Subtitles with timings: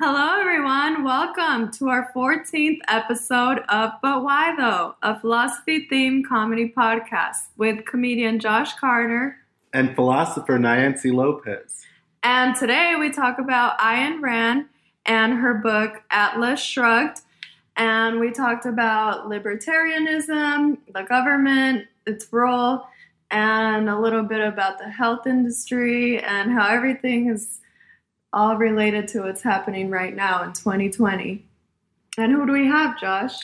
[0.00, 1.02] Hello, everyone.
[1.02, 7.84] Welcome to our 14th episode of But Why Though, a philosophy themed comedy podcast with
[7.84, 9.38] comedian Josh Carter
[9.72, 11.84] and philosopher Nyancy Lopez.
[12.22, 14.66] And today we talk about Ayn Rand
[15.04, 17.22] and her book Atlas Shrugged.
[17.76, 22.86] And we talked about libertarianism, the government, its role,
[23.32, 27.58] and a little bit about the health industry and how everything is
[28.32, 31.44] all related to what's happening right now in 2020.
[32.16, 33.34] And who do we have, Josh?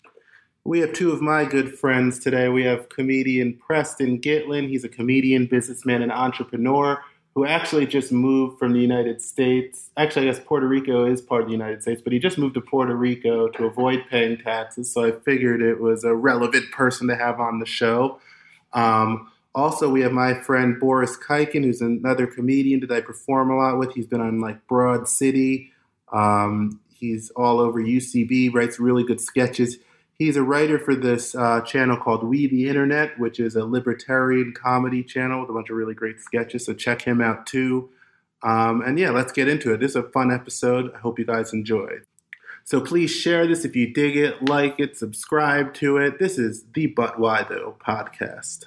[0.65, 2.48] We have two of my good friends today.
[2.48, 4.69] We have comedian Preston Gitlin.
[4.69, 7.02] He's a comedian, businessman, and entrepreneur
[7.34, 9.91] who actually just moved from the United States.
[9.97, 12.55] Actually, I guess Puerto Rico is part of the United States, but he just moved
[12.55, 14.93] to Puerto Rico to avoid paying taxes.
[14.93, 18.21] So I figured it was a relevant person to have on the show.
[18.73, 23.57] Um, also, we have my friend Boris Kuyken, who's another comedian that I perform a
[23.57, 23.95] lot with.
[23.95, 25.73] He's been on like Broad City.
[26.13, 29.79] Um, he's all over UCB, writes really good sketches.
[30.19, 34.52] He's a writer for this uh, channel called We the Internet, which is a libertarian
[34.52, 36.66] comedy channel with a bunch of really great sketches.
[36.66, 37.91] So check him out too.
[38.43, 39.80] Um, and yeah, let's get into it.
[39.80, 40.93] This is a fun episode.
[40.95, 41.99] I hope you guys enjoy.
[42.65, 46.18] So please share this if you dig it, like it, subscribe to it.
[46.18, 48.66] This is the But Why Though podcast.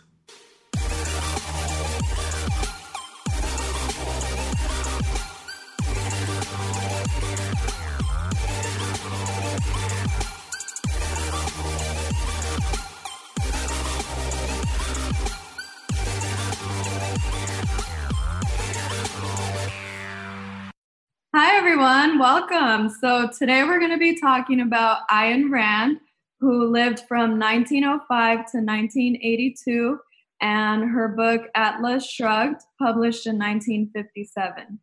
[22.19, 22.89] Welcome.
[22.89, 25.99] So, today we're going to be talking about Ayn Rand,
[26.39, 29.99] who lived from 1905 to 1982,
[30.41, 34.79] and her book Atlas Shrugged, published in 1957.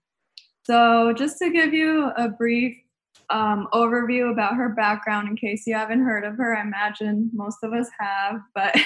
[0.63, 2.77] So, just to give you a brief
[3.31, 7.59] um, overview about her background, in case you haven't heard of her, I imagine most
[7.65, 8.77] of us have, but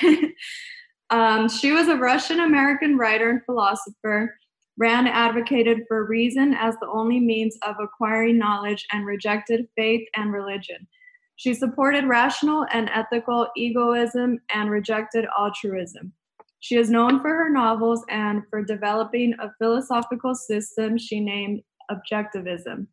[1.10, 4.38] um, she was a Russian American writer and philosopher
[4.78, 10.32] Rand advocated for reason as the only means of acquiring knowledge and rejected faith and
[10.32, 10.86] religion.
[11.34, 16.12] She supported rational and ethical egoism and rejected altruism.
[16.60, 22.86] She is known for her novels and for developing a philosophical system she named Objectivism,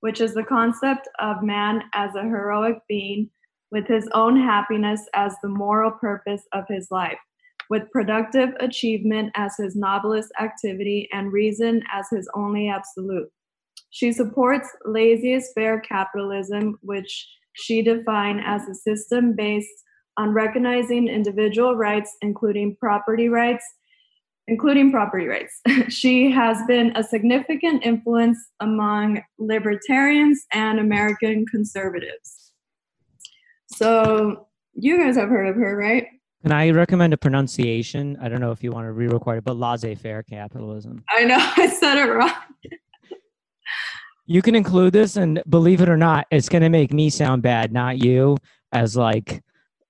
[0.00, 3.30] which is the concept of man as a heroic being
[3.70, 7.18] with his own happiness as the moral purpose of his life
[7.70, 13.30] with productive achievement as his novelist activity and reason as his only absolute.
[13.90, 19.68] She supports laissez-faire capitalism, which she defined as a system based
[20.16, 23.64] on recognizing individual rights, including property rights,
[24.48, 25.60] including property rights.
[25.88, 32.52] she has been a significant influence among libertarians and American conservatives.
[33.66, 36.06] So, you guys have heard of her, right?
[36.42, 38.16] Can I recommend a pronunciation?
[38.20, 41.04] I don't know if you want to re-record it, but laissez-faire capitalism.
[41.10, 42.32] I know I said it wrong.
[44.26, 47.42] you can include this, and believe it or not, it's going to make me sound
[47.42, 48.38] bad, not you,
[48.72, 49.42] as like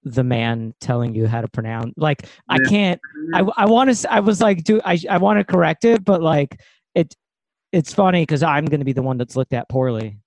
[0.03, 1.94] the man telling you how to pronounce.
[1.97, 3.00] Like I can't.
[3.32, 4.12] I I want to.
[4.12, 4.99] I was like, do I?
[5.09, 6.61] I want to correct it, but like
[6.94, 7.15] it.
[7.71, 10.19] It's funny because I'm going to be the one that's looked at poorly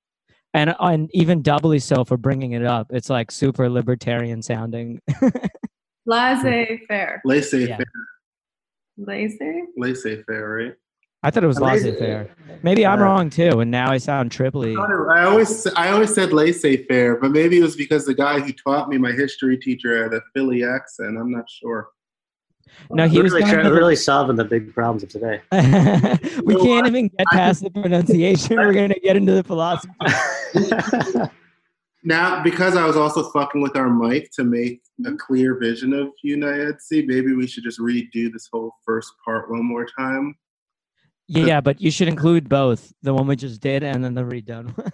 [0.53, 2.87] and and even doubly so for bringing it up.
[2.91, 5.01] It's like super libertarian sounding.
[6.05, 7.21] Laissez faire.
[7.25, 7.79] Laissez faire.
[7.79, 9.05] Yeah.
[9.05, 9.61] Laissez?
[9.77, 10.73] Laissez faire, right?
[11.25, 12.29] I thought it was laissez faire.
[12.63, 14.75] Maybe I'm uh, wrong too, and now I sound triply.
[14.75, 18.51] I always I always said laissez faire, but maybe it was because the guy who
[18.51, 21.17] taught me, my history teacher, had a Philly accent.
[21.17, 21.89] I'm not sure.
[22.89, 25.41] No, he really, was trying, really solving the big problems of today.
[26.43, 28.57] we can't even get past the pronunciation.
[28.57, 29.93] We're going to get into the philosophy.
[32.03, 35.15] now because I was also fucking with our mic to make a mm-hmm.
[35.17, 39.65] clear vision of you, Nyancy, maybe we should just redo this whole first part one
[39.65, 40.35] more time.
[41.27, 44.77] Yeah, but you should include both the one we just did and then the redone
[44.77, 44.91] one.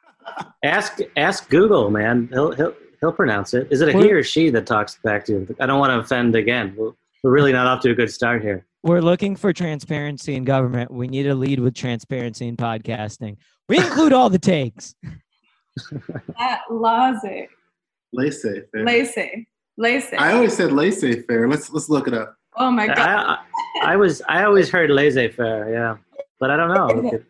[0.64, 2.28] ask ask Google, man.
[2.32, 3.68] He'll he'll he'll pronounce it.
[3.70, 5.56] Is it a he or she that talks back to you?
[5.60, 6.74] I don't want to offend again.
[6.76, 6.92] We're
[7.22, 8.66] really not off to a good start here.
[8.82, 10.90] We're looking for transparency in government.
[10.92, 13.36] We need to lead with transparency in podcasting.
[13.68, 14.94] We include all the takes.
[16.38, 17.48] At laissez.
[18.12, 18.84] Laissez faire.
[18.84, 19.46] Laissez.
[19.76, 20.16] Laissez.
[20.16, 21.48] I always said laissez faire.
[21.48, 22.36] Let's let's look it up.
[22.56, 22.98] Oh my god.
[22.98, 23.38] I,
[23.82, 25.96] I, I was I always heard laissez faire, yeah.
[26.40, 27.20] But I don't know.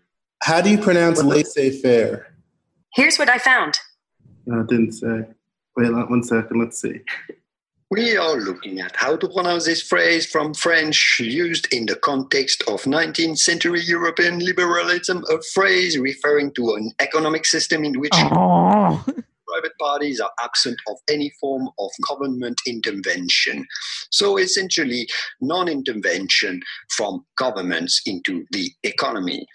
[0.42, 2.34] How do you pronounce laissez faire?
[2.94, 3.74] Here's what I found.
[4.46, 5.26] No, it didn't say.
[5.76, 7.00] Wait one second, let's see.
[7.88, 12.64] We are looking at how to pronounce this phrase from French used in the context
[12.66, 19.04] of 19th century European liberalism, a phrase referring to an economic system in which Oh.
[19.46, 23.64] private parties are absent of any form of government intervention.
[24.10, 25.08] So essentially,
[25.40, 26.60] non intervention
[26.90, 29.46] from governments into the economy.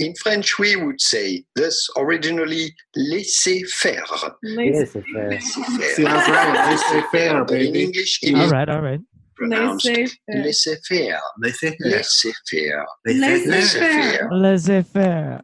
[0.00, 4.02] In French, we would say this originally laissez faire.
[4.42, 5.40] Yes, it's fair.
[5.40, 6.70] See, I was right.
[6.70, 7.82] Laissez faire, But in baby.
[7.84, 9.00] English, it All is right, all right.
[9.36, 10.42] pronounced Laissez-faire.
[10.42, 11.20] laissez faire.
[11.42, 11.90] Laissez faire.
[11.92, 12.86] Laissez faire.
[13.06, 14.02] Laissez Laissez faire.
[14.18, 14.28] faire.
[14.32, 15.42] Laissez faire.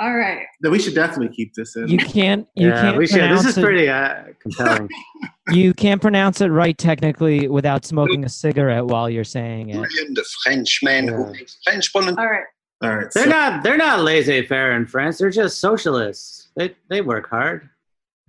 [0.00, 0.44] All right.
[0.60, 1.88] Then we should definitely keep this in.
[1.88, 2.46] You can't.
[2.54, 3.16] You yeah, can't we should.
[3.16, 3.62] This pronounce is it.
[3.64, 4.88] pretty uh, compelling.
[5.50, 9.72] You can't pronounce it right technically without smoking a cigarette while you're saying it.
[9.72, 12.18] Julian, the Frenchman who makes French pronunciation.
[12.18, 12.44] All right.
[12.82, 13.06] All right.
[13.12, 13.62] They're so- not.
[13.62, 15.18] They're not laissez-faire in France.
[15.18, 16.48] They're just socialists.
[16.56, 17.68] They they work hard.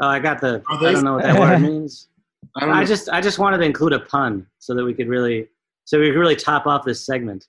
[0.02, 0.64] Oh, I got the.
[0.82, 2.08] They, I don't know what that word means.
[2.56, 5.48] I I just I just wanted to include a pun so that we could really
[5.86, 7.48] so we could really top off this segment.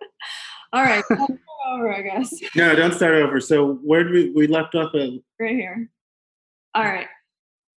[0.72, 1.04] All right.
[1.10, 1.32] Let's
[1.74, 2.34] over, I guess.
[2.56, 3.40] No, don't start over.
[3.40, 5.10] So where did we we left off at?
[5.40, 5.88] Right here.
[6.74, 7.08] All right.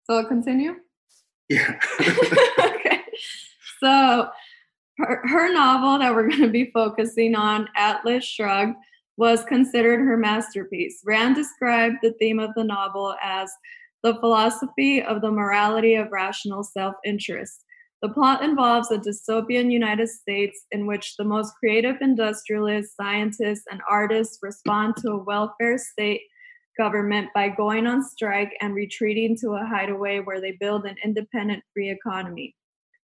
[0.06, 0.76] So I'll continue.
[1.50, 1.80] Yeah.
[2.60, 3.02] okay.
[3.80, 4.30] So
[4.98, 8.76] her, her novel that we're going to be focusing on, Atlas Shrugged,
[9.18, 11.02] was considered her masterpiece.
[11.06, 13.52] Rand described the theme of the novel as
[14.02, 17.64] the philosophy of the morality of rational self interest.
[18.02, 23.80] The plot involves a dystopian United States in which the most creative industrialists, scientists, and
[23.90, 26.22] artists respond to a welfare state
[26.78, 31.64] government by going on strike and retreating to a hideaway where they build an independent
[31.74, 32.56] free economy.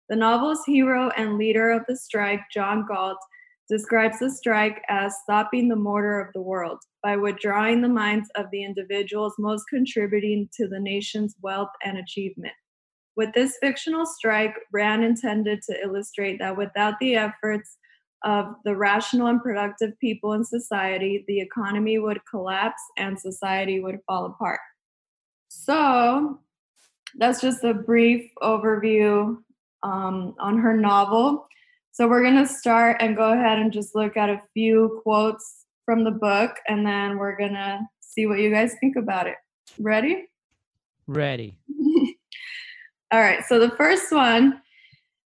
[0.09, 3.19] The novel's hero and leader of the strike, John Galt,
[3.69, 8.47] describes the strike as stopping the mortar of the world by withdrawing the minds of
[8.51, 12.55] the individuals most contributing to the nation's wealth and achievement.
[13.17, 17.77] With this fictional strike, Rand intended to illustrate that without the efforts
[18.25, 23.99] of the rational and productive people in society, the economy would collapse and society would
[24.07, 24.61] fall apart.
[25.49, 26.41] So,
[27.17, 29.37] that's just a brief overview
[29.83, 31.47] um, on her novel.
[31.93, 35.65] So, we're going to start and go ahead and just look at a few quotes
[35.85, 39.37] from the book, and then we're going to see what you guys think about it.
[39.79, 40.27] Ready?
[41.07, 41.57] Ready.
[43.11, 43.43] All right.
[43.47, 44.61] So the first one,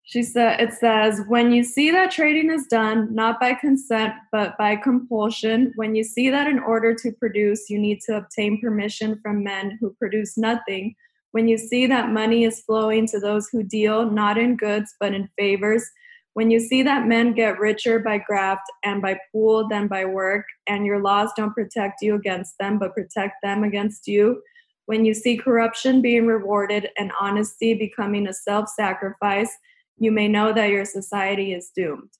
[0.04, 4.56] she said, it says, when you see that trading is done not by consent but
[4.58, 9.18] by compulsion, when you see that in order to produce you need to obtain permission
[9.22, 10.94] from men who produce nothing,
[11.34, 15.12] when you see that money is flowing to those who deal not in goods but
[15.12, 15.84] in favors,
[16.34, 20.46] when you see that men get richer by graft and by pool than by work,
[20.68, 24.40] and your laws don't protect you against them but protect them against you,
[24.86, 29.50] when you see corruption being rewarded and honesty becoming a self sacrifice,
[29.98, 32.10] you may know that your society is doomed.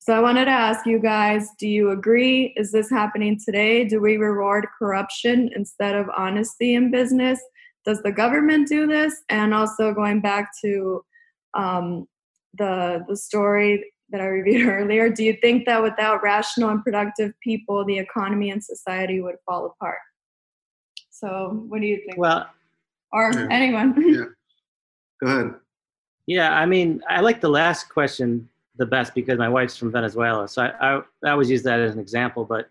[0.00, 2.54] So I wanted to ask you guys do you agree?
[2.56, 3.84] Is this happening today?
[3.84, 7.38] Do we reward corruption instead of honesty in business?
[7.84, 9.22] Does the government do this?
[9.28, 11.02] And also going back to
[11.54, 12.06] um,
[12.56, 17.32] the, the story that I reviewed earlier, do you think that without rational and productive
[17.42, 19.98] people, the economy and society would fall apart?
[21.10, 22.16] So, what do you think?
[22.18, 22.48] Well,
[23.12, 23.48] or Yeah.
[23.50, 23.94] anyone?
[24.14, 24.24] Yeah.
[25.20, 25.54] Go ahead.
[26.26, 30.46] yeah, I mean, I like the last question the best because my wife's from Venezuela,
[30.46, 32.44] so I, I, I always use that as an example.
[32.44, 32.70] But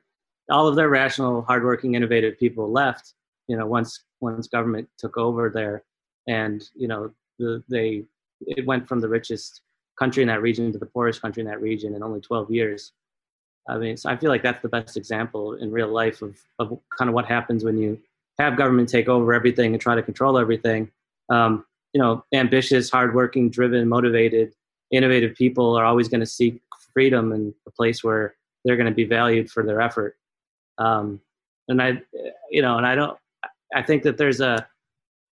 [0.50, 3.16] all of their rational, hardworking, innovative people left.
[3.50, 5.84] You know, once once government took over there,
[6.28, 8.04] and you know, the, they
[8.42, 9.62] it went from the richest
[9.98, 12.92] country in that region to the poorest country in that region in only 12 years.
[13.68, 16.80] I mean, so I feel like that's the best example in real life of, of
[16.98, 18.00] kind of what happens when you
[18.40, 20.92] have government take over everything and try to control everything.
[21.30, 24.54] Um, you know, ambitious, hardworking, driven, motivated,
[24.92, 26.62] innovative people are always going to seek
[26.94, 30.16] freedom and a place where they're going to be valued for their effort.
[30.78, 31.20] Um,
[31.68, 32.02] and I,
[32.50, 33.18] you know, and I don't,
[33.76, 34.68] I think that there's a,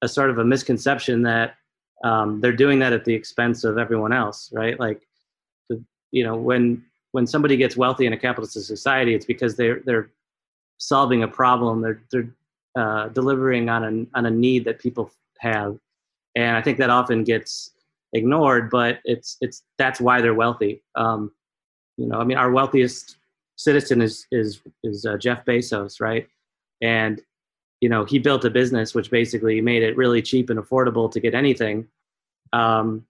[0.02, 1.56] a sort of a misconception that
[2.04, 4.80] um, they're doing that at the expense of everyone else, right?
[4.80, 5.08] Like,
[6.12, 10.10] you know, when when somebody gets wealthy in a capitalist society, it's because they're they're
[10.78, 11.82] solving a problem.
[11.82, 12.30] They're they're
[12.76, 15.78] uh, delivering on a on a need that people have,
[16.36, 17.72] and I think that often gets
[18.14, 18.70] ignored.
[18.70, 20.84] But it's it's that's why they're wealthy.
[20.96, 21.32] Um,
[21.98, 23.18] you know, I mean, our wealthiest
[23.56, 26.28] citizen is is is uh, Jeff Bezos, right?
[26.82, 27.22] And
[27.82, 31.20] you know, he built a business which basically made it really cheap and affordable to
[31.20, 31.88] get anything.
[32.54, 33.06] Um,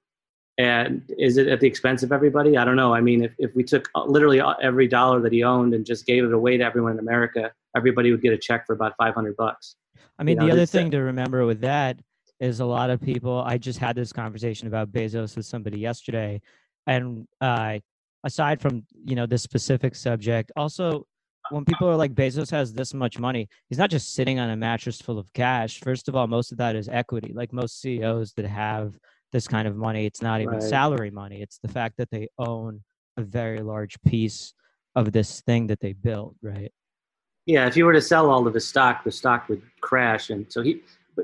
[0.58, 2.58] and is it at the expense of everybody?
[2.58, 2.94] I don't know.
[2.94, 6.06] I mean, if, if we took uh, literally every dollar that he owned and just
[6.06, 9.36] gave it away to everyone in America, everybody would get a check for about 500
[9.36, 9.76] bucks.
[10.18, 12.00] I mean, know, the other uh, thing to remember with that
[12.40, 13.44] is a lot of people.
[13.46, 16.42] I just had this conversation about Bezos with somebody yesterday,
[16.88, 17.80] and uh,
[18.24, 21.06] aside from you know this specific subject, also
[21.50, 24.56] when people are like Bezos has this much money, he's not just sitting on a
[24.56, 25.80] mattress full of cash.
[25.80, 27.34] First of all, most of that is equity.
[27.34, 28.98] Like most CEOs that have
[29.32, 30.64] this kind of money, it's not even right.
[30.64, 31.42] salary money.
[31.42, 32.84] It's the fact that they own
[33.18, 34.54] a very large piece
[34.96, 36.72] of this thing that they built, right?
[37.46, 40.30] Yeah, if you were to sell all of his stock, the stock would crash.
[40.32, 40.82] And so he,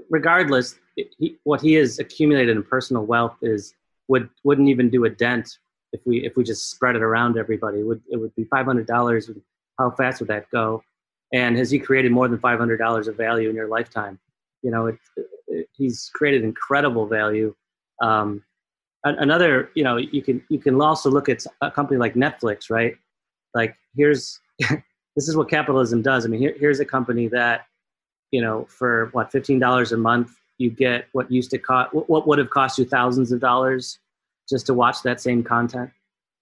[0.10, 3.74] regardless, he, what he has accumulated in personal wealth is
[4.08, 5.58] would wouldn't even do a dent
[5.94, 7.80] if we if we just spread it around everybody.
[7.80, 9.30] It would it would be five hundred dollars
[9.82, 10.84] how fast would that go?
[11.34, 14.20] And has he created more than $500 of value in your lifetime?
[14.62, 15.00] You know, it,
[15.48, 17.56] it, he's created incredible value.
[18.02, 18.44] Um,
[19.04, 22.96] another, you know, you can you can also look at a company like Netflix, right?
[23.54, 26.26] Like here's this is what capitalism does.
[26.26, 27.66] I mean, here, here's a company that,
[28.32, 32.28] you know, for what fifteen dollars a month, you get what used to cost what
[32.28, 34.00] would have cost you thousands of dollars
[34.50, 35.90] just to watch that same content,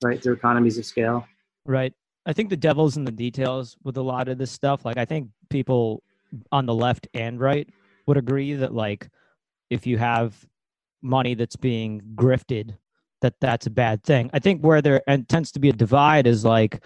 [0.03, 0.21] right?
[0.21, 1.25] Through economies of scale.
[1.65, 1.93] Right.
[2.29, 4.85] I think the devil's in the details with a lot of this stuff.
[4.85, 6.03] Like I think people
[6.51, 7.67] on the left and right
[8.05, 9.09] would agree that like
[9.71, 10.45] if you have
[11.01, 12.77] money that's being grifted
[13.21, 14.29] that that's a bad thing.
[14.31, 16.83] I think where there and tends to be a divide is like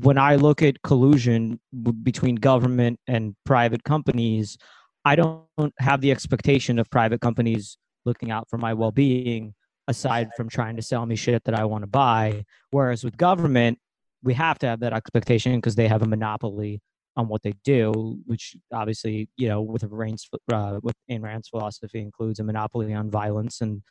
[0.00, 1.60] when I look at collusion
[2.02, 4.58] between government and private companies,
[5.04, 5.46] I don't
[5.78, 9.54] have the expectation of private companies looking out for my well-being
[9.86, 12.44] aside from trying to sell me shit that I want to buy.
[12.70, 13.78] Whereas with government,
[14.24, 16.80] we have to have that expectation because they have a monopoly
[17.16, 22.00] on what they do, which obviously, you know, with Rand's, uh, with Ayn Rand's philosophy
[22.00, 23.82] includes a monopoly on violence and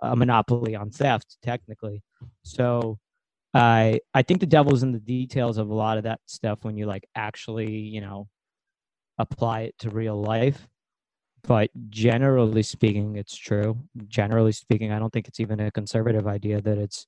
[0.00, 2.02] a monopoly on theft, technically.
[2.44, 2.98] So,
[3.54, 6.76] I I think the devil's in the details of a lot of that stuff when
[6.76, 8.28] you like actually, you know,
[9.18, 10.68] apply it to real life.
[11.44, 13.78] But generally speaking, it's true.
[14.08, 17.06] Generally speaking, I don't think it's even a conservative idea that it's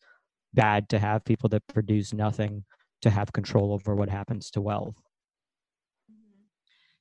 [0.54, 2.64] bad to have people that produce nothing
[3.02, 4.96] to have control over what happens to wealth.
[6.10, 6.42] Mm-hmm.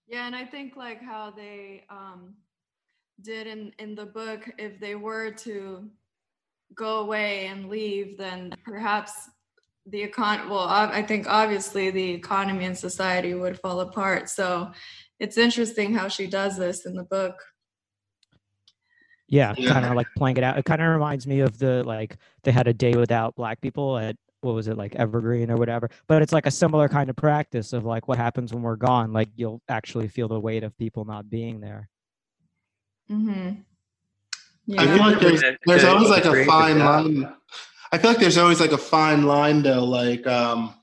[0.07, 2.35] Yeah, and I think like how they um,
[3.21, 5.89] did in in the book, if they were to
[6.75, 9.29] go away and leave, then perhaps
[9.85, 14.71] the econ well i think obviously the economy and society would fall apart so
[15.19, 17.43] it's interesting how she does this in the book
[19.29, 19.71] yeah, yeah.
[19.71, 20.57] kind of like playing it out.
[20.57, 23.97] It kind of reminds me of the like they had a day without black people
[23.97, 25.89] at what was it like Evergreen or whatever.
[26.07, 29.13] But it's like a similar kind of practice of like what happens when we're gone.
[29.13, 31.89] Like you'll actually feel the weight of people not being there.
[33.09, 33.61] mm-hmm.
[34.65, 34.81] Yeah.
[34.83, 37.33] I feel like there's there's always like a fine line.
[37.91, 39.83] I feel like there's always like a fine line though.
[39.83, 40.75] Like um,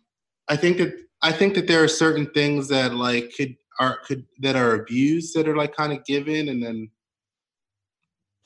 [0.48, 4.26] I think that I think that there are certain things that like could are could
[4.40, 6.90] that are abused that are like kind of given and then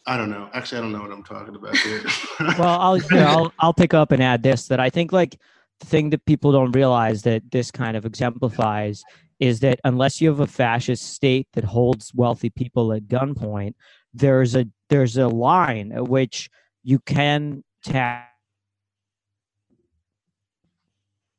[0.06, 0.48] I don't know.
[0.52, 2.02] Actually, I don't know what I'm talking about here.
[2.58, 5.38] well, I'll, I'll I'll pick up and add this that I think like
[5.80, 9.02] the thing that people don't realize that this kind of exemplifies
[9.38, 13.74] is that unless you have a fascist state that holds wealthy people at gunpoint,
[14.12, 16.50] there's a there's a line at which
[16.82, 18.28] you can tap.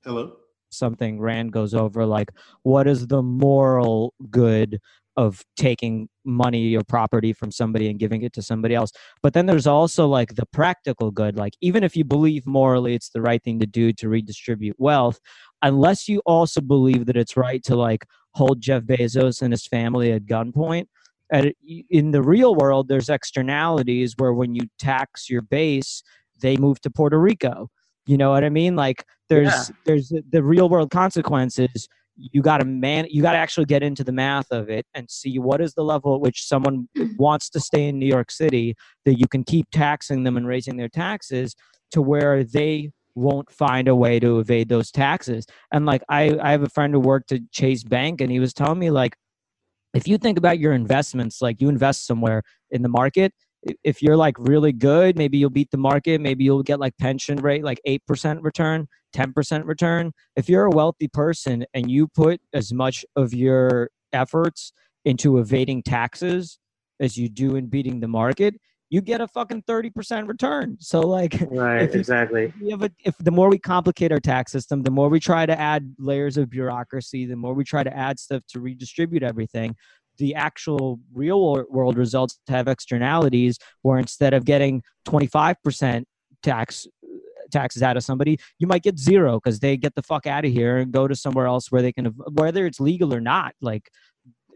[0.03, 0.33] Hello.
[0.69, 2.31] Something Rand goes over like,
[2.63, 4.79] what is the moral good
[5.17, 8.91] of taking money or property from somebody and giving it to somebody else.
[9.21, 11.35] But then there's also like the practical good.
[11.35, 15.19] Like, even if you believe morally it's the right thing to do to redistribute wealth,
[15.61, 20.11] unless you also believe that it's right to like hold Jeff Bezos and his family
[20.11, 20.85] at gunpoint.
[21.31, 21.53] At,
[21.89, 26.03] in the real world, there's externalities where when you tax your base,
[26.41, 27.69] they move to Puerto Rico.
[28.05, 28.75] You know what I mean?
[28.75, 29.75] Like there's yeah.
[29.85, 31.87] there's the real world consequences
[32.31, 35.09] you got to man you got to actually get into the math of it and
[35.09, 36.87] see what is the level at which someone
[37.17, 38.75] wants to stay in New York City
[39.05, 41.55] that you can keep taxing them and raising their taxes
[41.91, 45.45] to where they won't find a way to evade those taxes.
[45.71, 48.53] And like I I have a friend who worked at Chase Bank and he was
[48.53, 49.15] telling me like
[49.93, 53.33] if you think about your investments like you invest somewhere in the market
[53.83, 56.21] if you're like really good, maybe you'll beat the market.
[56.21, 60.11] Maybe you'll get like pension rate, like 8% return, 10% return.
[60.35, 64.73] If you're a wealthy person and you put as much of your efforts
[65.05, 66.59] into evading taxes
[66.99, 68.55] as you do in beating the market,
[68.91, 70.75] you get a fucking 30% return.
[70.81, 72.53] So like right, if exactly.
[72.61, 75.45] We have a, if the more we complicate our tax system, the more we try
[75.45, 79.77] to add layers of bureaucracy, the more we try to add stuff to redistribute everything,
[80.21, 86.03] the actual real world results have externalities where instead of getting 25%
[86.43, 86.87] tax
[87.51, 90.51] taxes out of somebody you might get zero because they get the fuck out of
[90.53, 93.89] here and go to somewhere else where they can whether it's legal or not like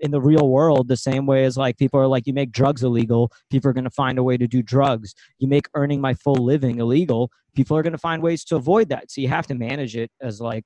[0.02, 2.84] in the real world the same way as like people are like you make drugs
[2.84, 5.14] illegal people are going to find a way to do drugs.
[5.40, 8.90] You make earning my full living illegal people are going to find ways to avoid
[8.90, 9.10] that.
[9.10, 10.66] So you have to manage it as like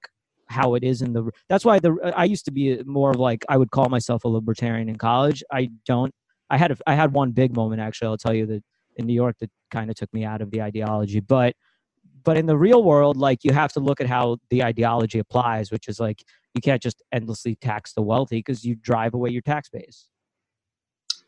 [0.49, 3.45] how it is in the that's why the i used to be more of like
[3.49, 5.43] i would call myself a libertarian in college.
[5.51, 6.13] I don't
[6.49, 8.63] i had a, i had one big moment actually i'll tell you that
[8.97, 11.55] in new york that kind of took me out of the ideology but
[12.23, 15.71] but in the real world like you have to look at how the ideology applies
[15.71, 16.23] which is like
[16.55, 20.07] you can't just endlessly tax the wealthy because you drive away your tax base.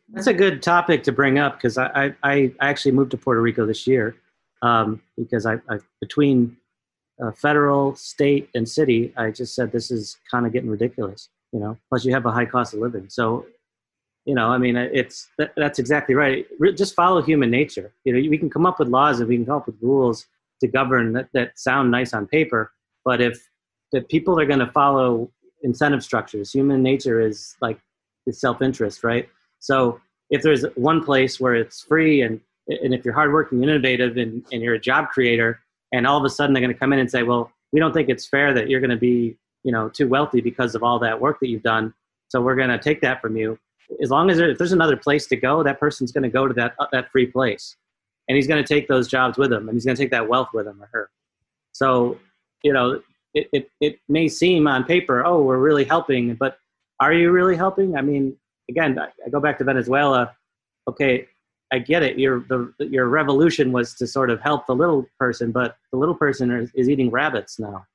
[0.09, 3.41] That's a good topic to bring up because I, I, I actually moved to Puerto
[3.41, 4.15] Rico this year
[4.61, 6.57] um, because I, I between
[7.23, 11.29] uh, federal, state, and city, I just said this is kind of getting ridiculous.
[11.53, 13.09] You know, plus you have a high cost of living.
[13.09, 13.45] So,
[14.25, 16.45] you know, I mean, it's that, that's exactly right.
[16.77, 17.93] Just follow human nature.
[18.05, 20.27] You know, we can come up with laws and we can come up with rules
[20.61, 22.71] to govern that, that sound nice on paper,
[23.03, 23.49] but if
[23.91, 25.29] the people are going to follow
[25.63, 27.79] incentive structures, human nature is like
[28.25, 29.27] the self-interest, right?
[29.59, 29.99] So
[30.29, 34.61] if there's one place where it's free and and if you're hardworking, innovative, and, and
[34.61, 35.59] you're a job creator,
[35.91, 37.93] and all of a sudden they're going to come in and say, well, we don't
[37.93, 40.99] think it's fair that you're going to be, you know, too wealthy because of all
[40.99, 41.93] that work that you've done.
[42.29, 43.57] So we're going to take that from you.
[44.01, 46.47] As long as there, if there's another place to go, that person's going to go
[46.47, 47.75] to that uh, that free place,
[48.29, 50.29] and he's going to take those jobs with him, and he's going to take that
[50.29, 51.09] wealth with him or her.
[51.73, 52.17] So,
[52.63, 53.01] you know,
[53.33, 56.57] it, it, it may seem on paper, oh, we're really helping, but
[57.01, 57.97] are you really helping?
[57.97, 58.37] I mean,
[58.69, 60.35] again, I go back to Venezuela.
[60.87, 61.27] Okay,
[61.71, 62.19] I get it.
[62.19, 66.15] Your the your revolution was to sort of help the little person, but the little
[66.15, 67.85] person is, is eating rabbits now.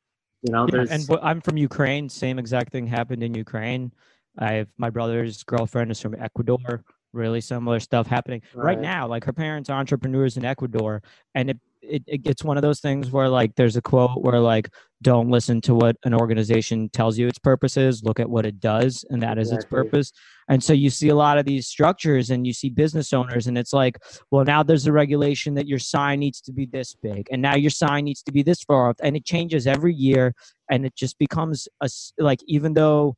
[0.43, 2.09] You know, yeah, and I'm from Ukraine.
[2.09, 3.93] Same exact thing happened in Ukraine.
[4.39, 6.85] I have my brother's girlfriend is from Ecuador.
[7.13, 9.07] Really similar stuff happening right, right now.
[9.07, 11.03] Like her parents are entrepreneurs in Ecuador,
[11.35, 14.41] and it it, it gets one of those things where like there's a quote where
[14.41, 14.69] like
[15.03, 18.61] don't listen to what an organization tells you its purpose is look at what it
[18.61, 19.43] does and that exactly.
[19.43, 20.13] is its purpose
[20.49, 23.59] and so you see a lot of these structures and you see business owners and
[23.59, 23.99] it's like
[24.31, 27.55] well now there's a regulation that your sign needs to be this big and now
[27.55, 30.35] your sign needs to be this far off and it changes every year
[30.71, 31.89] and it just becomes a
[32.19, 33.15] like even though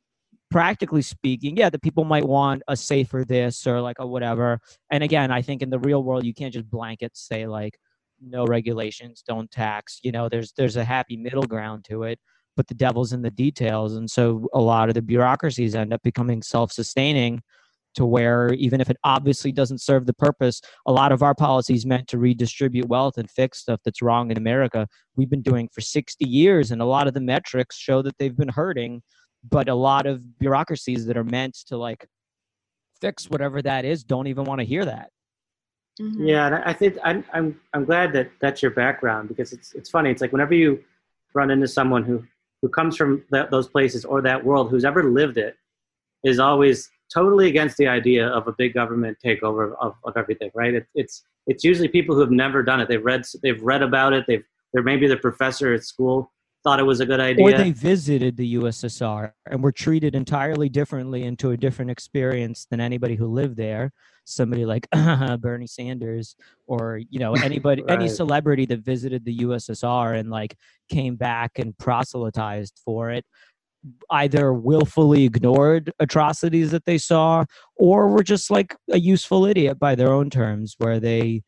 [0.51, 4.59] practically speaking yeah the people might want a safer this or like a whatever
[4.91, 7.79] and again i think in the real world you can't just blanket say like
[8.21, 10.01] no regulations, don't tax.
[10.03, 12.19] You know, there's there's a happy middle ground to it,
[12.57, 13.95] but the devil's in the details.
[13.95, 17.43] And so a lot of the bureaucracies end up becoming self-sustaining
[17.95, 21.87] to where even if it obviously doesn't serve the purpose, a lot of our policies
[21.87, 25.81] meant to redistribute wealth and fix stuff that's wrong in America, we've been doing for
[25.81, 26.71] 60 years.
[26.71, 29.03] And a lot of the metrics show that they've been hurting,
[29.49, 32.07] but a lot of bureaucracies that are meant to like
[33.01, 35.11] fix whatever that is don't even want to hear that.
[36.01, 36.27] Mm-hmm.
[36.27, 40.11] Yeah, I think I'm, I'm I'm glad that that's your background because it's it's funny.
[40.11, 40.83] It's like whenever you
[41.35, 42.25] run into someone who
[42.63, 45.57] who comes from that, those places or that world, who's ever lived it,
[46.25, 50.51] is always totally against the idea of a big government takeover of, of everything.
[50.55, 50.75] Right?
[50.75, 52.89] It, it's it's usually people who have never done it.
[52.89, 54.25] They've read they've read about it.
[54.29, 56.31] They've they're maybe the professor at school
[56.65, 57.45] thought it was a good idea.
[57.45, 62.81] Or they visited the USSR and were treated entirely differently into a different experience than
[62.81, 63.93] anybody who lived there
[64.29, 64.87] somebody like
[65.41, 67.99] Bernie Sanders or you know anybody right.
[67.99, 70.57] any celebrity that visited the USSR and like
[70.91, 73.25] came back and proselytized for it
[74.11, 77.45] either willfully ignored atrocities that they saw
[77.77, 81.43] or were just like a useful idiot by their own terms where they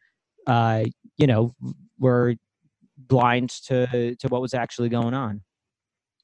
[0.46, 0.84] uh
[1.16, 1.54] you know
[1.98, 2.34] were
[3.08, 5.42] blind to to what was actually going on.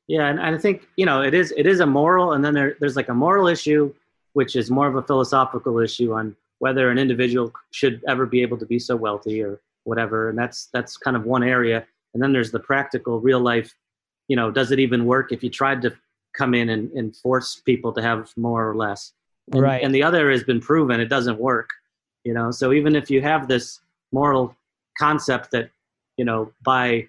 [0.06, 2.54] Yeah and, and i think you know it is it is a moral and then
[2.54, 3.92] there, there's like a moral issue
[4.34, 8.56] which is more of a philosophical issue on whether an individual should ever be able
[8.56, 11.84] to be so wealthy or whatever and that's that's kind of one area.
[12.14, 13.74] And then there's the practical real life
[14.28, 15.92] you know does it even work if you tried to
[16.34, 19.12] come in and, and force people to have more or less?
[19.52, 19.82] And, right.
[19.82, 21.70] and the other has been proven it doesn't work
[22.26, 22.50] you know?
[22.50, 23.80] So even if you have this
[24.12, 24.54] moral
[24.98, 25.70] concept that
[26.16, 27.07] you know by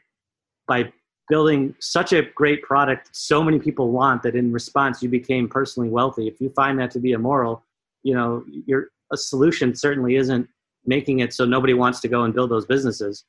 [0.68, 0.92] by
[1.30, 5.90] building such a great product so many people want that in response you became personally
[5.90, 7.64] wealthy if you find that to be immoral
[8.04, 10.48] you know you're a solution certainly isn't
[10.88, 13.26] making it so nobody wants to go and build those businesses.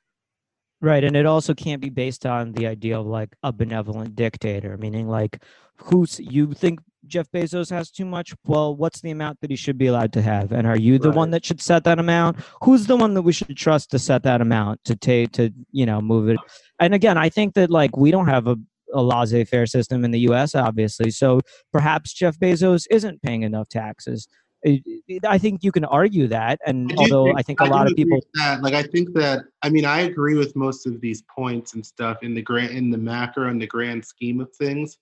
[0.80, 1.02] Right.
[1.02, 5.08] And it also can't be based on the idea of like a benevolent dictator, meaning
[5.08, 5.42] like
[5.76, 8.34] who's you think Jeff Bezos has too much?
[8.44, 10.52] Well, what's the amount that he should be allowed to have?
[10.52, 11.16] And are you the right.
[11.16, 12.38] one that should set that amount?
[12.62, 15.86] Who's the one that we should trust to set that amount to take to, you
[15.86, 16.38] know, move it?
[16.78, 18.56] And again, I think that like we don't have a,
[18.92, 21.10] a laissez faire system in the US, obviously.
[21.10, 21.40] So
[21.72, 24.28] perhaps Jeff Bezos isn't paying enough taxes.
[24.64, 27.94] I think you can argue that, and although think, I think a I lot of
[27.94, 28.60] people, that.
[28.62, 32.18] like I think that I mean I agree with most of these points and stuff
[32.22, 34.98] in the grand in the macro and the grand scheme of things.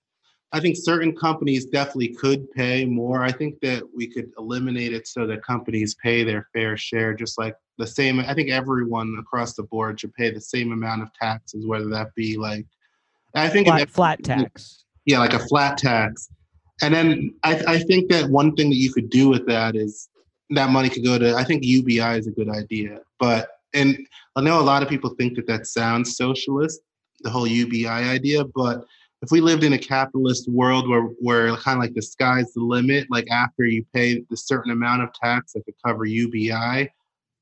[0.53, 3.23] I think certain companies definitely could pay more.
[3.23, 7.39] I think that we could eliminate it so that companies pay their fair share, just
[7.39, 8.21] like the same.
[8.21, 12.15] I think everyone across the board should pay the same amount of taxes, whether that
[12.15, 12.65] be like,
[13.35, 14.85] I think flat, flat tax.
[15.05, 16.29] Yeah, like a flat tax.
[16.83, 20.09] And then I, I think that one thing that you could do with that is
[20.51, 21.35] that money could go to.
[21.35, 23.99] I think UBI is a good idea, but and
[24.37, 26.81] I know a lot of people think that that sounds socialist,
[27.21, 28.85] the whole UBI idea, but
[29.23, 32.61] if we lived in a capitalist world where where kind of like the sky's the
[32.61, 36.91] limit, like after you pay the certain amount of tax that could cover UBI,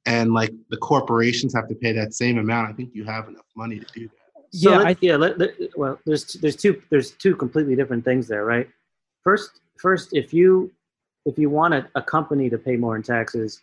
[0.07, 3.47] and like the corporations have to pay that same amount, I think you have enough
[3.57, 4.59] money to do that.
[4.59, 5.17] So yeah, I, yeah.
[5.17, 8.69] Let, let, well, there's there's two there's two completely different things there, right?
[9.25, 10.71] First, first, if you
[11.27, 13.63] if you want a, a company to pay more in taxes,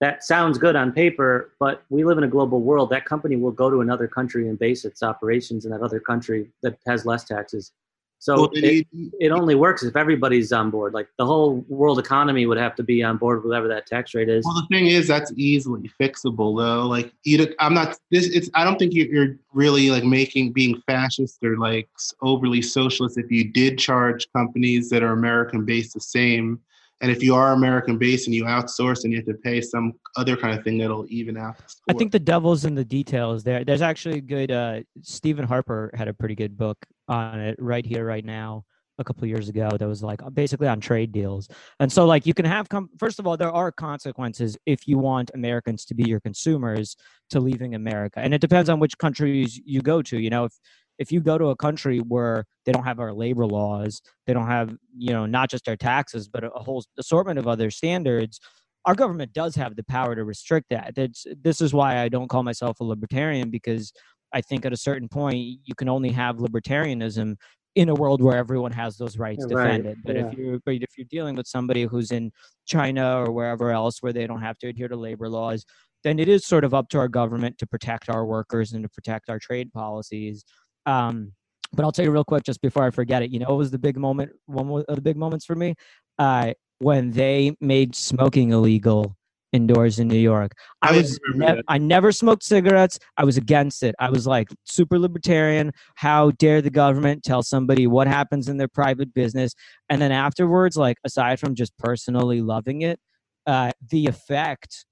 [0.00, 2.90] that sounds good on paper, but we live in a global world.
[2.90, 6.50] That company will go to another country and base its operations in that other country
[6.62, 7.72] that has less taxes.
[8.20, 8.86] So it,
[9.20, 10.92] it only works if everybody's on board.
[10.92, 14.28] Like the whole world economy would have to be on board, whatever that tax rate
[14.28, 14.44] is.
[14.44, 16.86] Well, the thing is, that's easily fixable, though.
[16.86, 17.96] Like, you, I'm not.
[18.10, 18.50] This, it's.
[18.54, 21.88] I don't think you're really like making being fascist or like
[22.20, 26.60] overly socialist if you did charge companies that are American based the same
[27.00, 29.92] and if you are American based and you outsource and you have to pay some
[30.16, 31.56] other kind of thing that'll even out.
[31.88, 33.64] I think the devil's in the details there.
[33.64, 37.86] There's actually a good, uh, Stephen Harper had a pretty good book on it right
[37.86, 38.64] here, right now,
[38.98, 41.48] a couple years ago that was like basically on trade deals.
[41.78, 44.98] And so, like, you can have, com- first of all, there are consequences if you
[44.98, 46.96] want Americans to be your consumers
[47.30, 48.18] to leaving America.
[48.18, 50.18] And it depends on which countries you go to.
[50.18, 50.52] You know, if,
[50.98, 54.48] if you go to a country where they don't have our labor laws, they don't
[54.48, 58.40] have, you know, not just our taxes, but a whole assortment of other standards,
[58.84, 60.94] our government does have the power to restrict that.
[60.94, 63.92] That's, this is why I don't call myself a libertarian because
[64.32, 67.36] I think at a certain point you can only have libertarianism
[67.74, 69.66] in a world where everyone has those rights right.
[69.66, 69.98] defended.
[70.04, 70.26] But yeah.
[70.26, 72.32] if you're but if you're dealing with somebody who's in
[72.66, 75.64] China or wherever else where they don't have to adhere to labor laws,
[76.02, 78.88] then it is sort of up to our government to protect our workers and to
[78.88, 80.44] protect our trade policies.
[80.88, 81.32] Um,
[81.72, 83.30] but I'll tell you real quick, just before I forget it.
[83.30, 84.32] You know, it was the big moment.
[84.46, 85.74] One of the big moments for me
[86.18, 89.14] uh, when they made smoking illegal
[89.52, 90.52] indoors in New York.
[90.82, 92.98] I, was ne- I never smoked cigarettes.
[93.16, 93.94] I was against it.
[93.98, 95.72] I was like super libertarian.
[95.96, 99.52] How dare the government tell somebody what happens in their private business?
[99.88, 102.98] And then afterwards, like aside from just personally loving it,
[103.46, 104.84] uh, the effect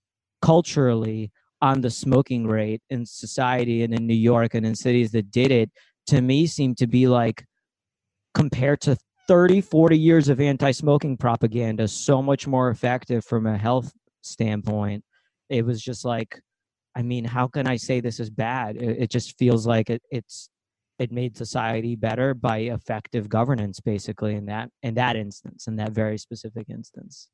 [0.42, 1.30] culturally
[1.66, 5.50] on the smoking rate in society and in New York and in cities that did
[5.50, 5.68] it
[6.06, 7.44] to me seemed to be like
[8.34, 13.92] compared to 30 40 years of anti-smoking propaganda so much more effective from a health
[14.22, 15.02] standpoint.
[15.48, 16.40] It was just like
[16.94, 18.76] i mean how can i say this is bad?
[18.76, 20.48] It, it just feels like it, it's
[21.00, 25.90] it made society better by effective governance basically in that in that instance in that
[25.90, 27.28] very specific instance.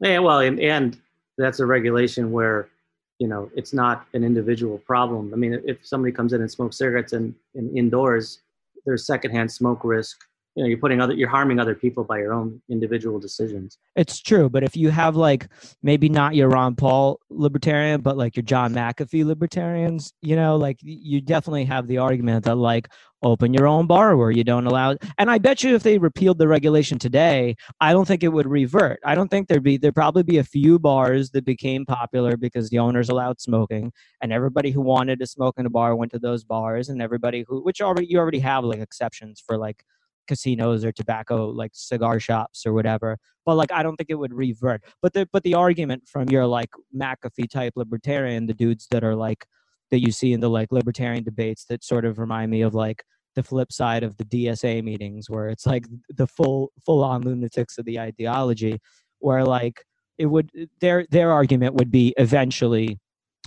[0.00, 1.00] Yeah well and, and
[1.36, 2.70] that's a regulation where
[3.18, 5.32] you know it's not an individual problem.
[5.32, 8.40] I mean if somebody comes in and smokes cigarettes in indoors
[8.84, 10.18] there's secondhand smoke risk
[10.58, 13.78] you know you're putting other you're harming other people by your own individual decisions.
[13.94, 15.48] It's true but if you have like
[15.84, 20.78] maybe not your ron paul libertarian but like your john mcafee libertarians you know like
[20.80, 22.88] you definitely have the argument that like
[23.22, 26.38] open your own bar where you don't allow and i bet you if they repealed
[26.38, 29.00] the regulation today i don't think it would revert.
[29.04, 32.70] I don't think there'd be there'd probably be a few bars that became popular because
[32.70, 36.18] the owners allowed smoking and everybody who wanted to smoke in a bar went to
[36.18, 39.84] those bars and everybody who which already you already have like exceptions for like
[40.28, 44.34] casinos or tobacco like cigar shops or whatever but like i don't think it would
[44.34, 44.82] revert.
[45.02, 49.16] But the but the argument from your like mcafee type libertarian the dudes that are
[49.16, 49.46] like
[49.90, 53.02] that you see in the like libertarian debates that sort of remind me of like
[53.34, 57.78] the flip side of the dsa meetings where it's like the full full on lunatics
[57.78, 58.78] of the ideology
[59.20, 59.84] where like
[60.18, 62.98] it would their their argument would be eventually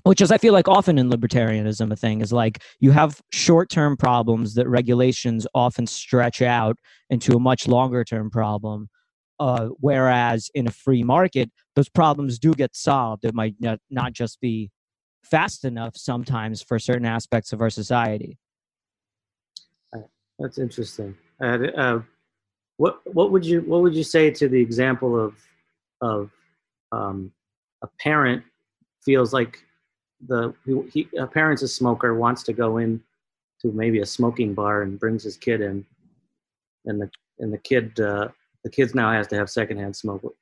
[0.04, 3.96] which is i feel like often in libertarianism a thing is like you have short-term
[3.98, 6.78] problems that regulations often stretch out
[7.10, 8.90] into a much longer term problem
[9.40, 13.26] uh, whereas in a free market those problems do get solved.
[13.26, 14.70] It might not, just be
[15.24, 18.38] fast enough sometimes for certain aspects of our society.
[20.38, 21.16] That's interesting.
[21.42, 22.02] Uh, uh,
[22.78, 25.36] what what would you what would you say to the example of
[26.02, 26.32] of
[26.92, 27.32] um,
[27.84, 28.44] a parent
[29.04, 29.64] feels like
[30.28, 30.54] the
[30.92, 33.02] he, a parent's a smoker wants to go in
[33.62, 35.86] to maybe a smoking bar and brings his kid in,
[36.86, 38.28] and the and the kid uh,
[38.64, 40.36] the kids now has to have secondhand smoke.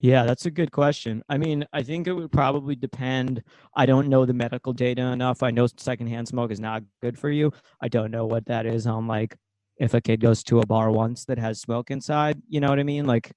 [0.00, 1.24] Yeah, that's a good question.
[1.28, 3.42] I mean, I think it would probably depend.
[3.74, 5.42] I don't know the medical data enough.
[5.42, 7.52] I know secondhand smoke is not good for you.
[7.80, 9.36] I don't know what that is on like
[9.76, 12.40] if a kid goes to a bar once that has smoke inside.
[12.48, 13.06] You know what I mean?
[13.06, 13.32] Like,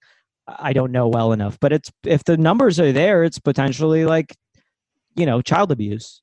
[0.47, 4.35] I don't know well enough, but it's if the numbers are there, it's potentially like,
[5.15, 6.21] you know, child abuse.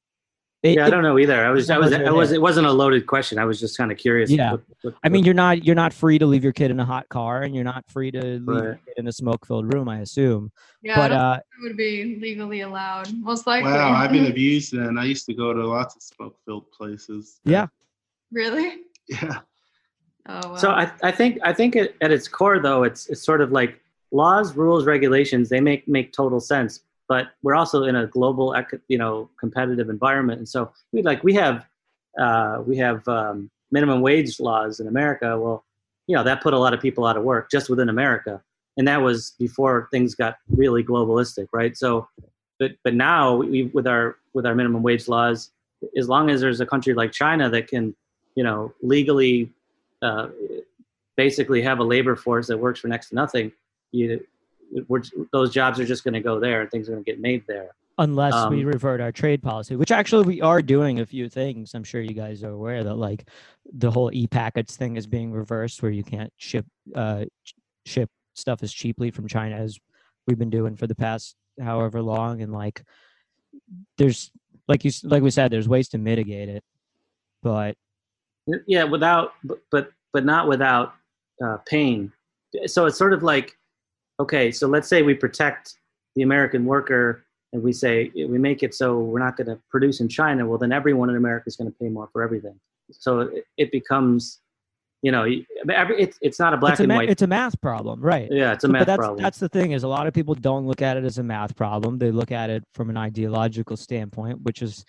[0.65, 1.45] It, yeah, I don't know either.
[1.47, 2.33] I was, I was, I was.
[2.33, 3.39] It wasn't a loaded question.
[3.39, 4.29] I was just kind of curious.
[4.29, 4.53] Yeah.
[4.53, 6.85] what- what- I mean, you're not you're not free to leave your kid in a
[6.85, 9.89] hot car, and you're not free to leave your kid in a smoke filled room.
[9.89, 10.51] I assume,
[10.83, 13.13] Yeah, I but don't uh, think it would be legally allowed.
[13.23, 13.71] Most likely.
[13.71, 17.39] Wow, I've been abused and I used to go to lots of smoke filled places.
[17.45, 17.67] yeah,
[18.33, 18.79] really?
[19.09, 19.39] Yeah.
[20.29, 20.57] Oh, wow.
[20.57, 23.53] So I, I think I think it, at its core though it's it's sort of
[23.53, 25.49] like laws, rules, regulations.
[25.49, 28.55] They make make total sense, but we're also in a global
[28.89, 31.67] you know competitive environment, and so we like we have
[32.21, 35.39] uh, we have um, minimum wage laws in America.
[35.39, 35.65] Well,
[36.07, 38.43] you know that put a lot of people out of work just within America,
[38.77, 41.77] and that was before things got really globalistic, right?
[41.77, 42.07] So,
[42.59, 45.51] but but now we, with our with our minimum wage laws,
[45.97, 47.97] as long as there's a country like China that can
[48.35, 49.51] you know legally
[50.03, 50.29] uh,
[51.17, 53.51] basically have a labor force that works for next to nothing,
[53.93, 54.25] you
[55.33, 57.45] those jobs are just going to go there and things are going to get made
[57.47, 57.75] there.
[57.99, 61.75] unless we Um, revert our trade policy, which actually we are doing a few things.
[61.75, 63.29] I'm sure you guys are aware that like
[63.73, 67.25] the whole e-packets thing is being reversed, where you can't ship uh,
[67.87, 69.79] ship stuff as cheaply from China as
[70.27, 72.85] we've been doing for the past however long, and like
[73.97, 74.31] there's
[74.69, 76.63] like you like we said, there's ways to mitigate it,
[77.43, 77.75] but
[78.67, 80.95] Yeah, without but but, but not without
[81.43, 82.13] uh, pain.
[82.67, 83.57] So it's sort of like
[84.21, 85.75] okay, so let's say we protect
[86.17, 90.01] the American worker and we say we make it so we're not going to produce
[90.01, 90.47] in China.
[90.47, 92.59] Well, then everyone in America is going to pay more for everything.
[92.91, 94.41] So it, it becomes,
[95.03, 96.97] you know, you- I mean, every, it's it's not a black it's a and ma-
[96.97, 97.09] white.
[97.11, 98.29] it's a math problem, right?
[98.31, 99.23] yeah, it's a math that's problem.
[99.23, 101.55] that's the thing is a lot of people don't look at it as a math
[101.57, 101.99] problem.
[101.99, 104.85] They look at it from an ideological standpoint, which is,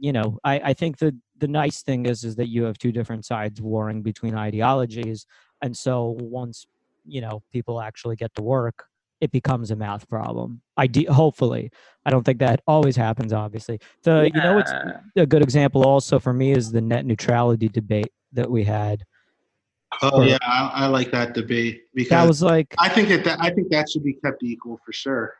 [0.00, 2.92] you know, I, I think the the nice thing is is that you have two
[2.92, 5.26] different sides warring between ideologies,
[5.62, 6.66] and so once
[7.06, 8.84] you know people actually get to work,
[9.20, 10.60] it becomes a math problem.
[10.76, 11.70] I hopefully,
[12.04, 13.32] I don't think that always happens.
[13.32, 14.72] Obviously, the you know what's
[15.14, 15.22] Yeah.
[15.22, 19.04] a good example also for me is the net neutrality debate that we had.
[20.02, 23.24] Oh Or- yeah, I, I like that debate because That was like I think that,
[23.24, 25.34] that I think that should be kept equal for sure.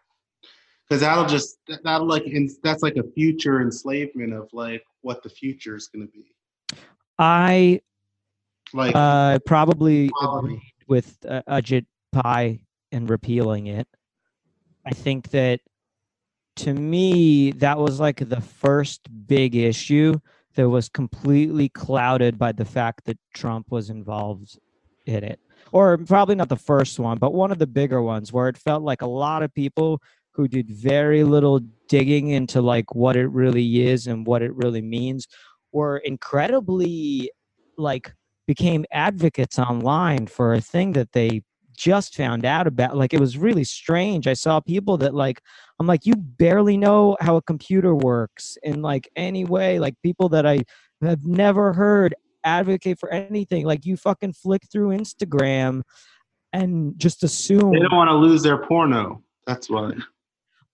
[0.88, 5.22] Because that'll just that- that'll like in, that's like a future enslavement of like what
[5.22, 6.26] the future is going to be.
[7.18, 7.80] I
[8.72, 10.62] Like Uh, probably Quality.
[10.86, 12.60] With uh, Ajit Pai
[12.92, 13.88] and repealing it.
[14.84, 15.60] I think that
[16.56, 20.14] to me, that was like the first big issue
[20.54, 24.58] that was completely clouded by the fact that Trump was involved
[25.04, 25.38] in it.
[25.72, 28.82] Or probably not the first one, but one of the bigger ones where it felt
[28.82, 30.00] like a lot of people
[30.32, 34.82] who did very little digging into like what it really is and what it really
[34.82, 35.26] means
[35.72, 37.30] were incredibly
[37.76, 38.12] like
[38.46, 41.42] became advocates online for a thing that they
[41.76, 45.42] just found out about like it was really strange i saw people that like
[45.78, 50.26] i'm like you barely know how a computer works in like any way like people
[50.26, 50.58] that i
[51.02, 55.82] have never heard advocate for anything like you fucking flick through instagram
[56.56, 59.22] and just assume they don't want to lose their porno.
[59.46, 59.92] That's why.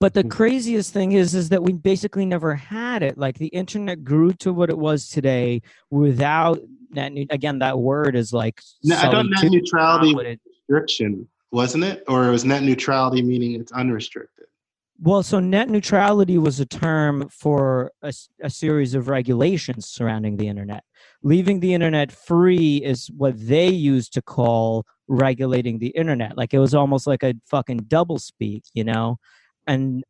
[0.02, 0.30] But the Mm.
[0.30, 3.16] craziest thing is, is that we basically never had it.
[3.16, 6.58] Like the internet grew to what it was today without
[6.90, 7.12] net.
[7.30, 8.60] Again, that word is like.
[8.82, 13.52] No, I thought net neutrality it- restriction wasn't it, or it was net neutrality meaning
[13.60, 14.46] it's unrestricted.
[15.00, 20.82] Well, so net neutrality was a term for a series of regulations surrounding the internet.
[21.22, 26.36] Leaving the internet free is what they used to call regulating the internet.
[26.36, 29.18] Like it was almost like a fucking double speak, you know?
[29.66, 30.04] And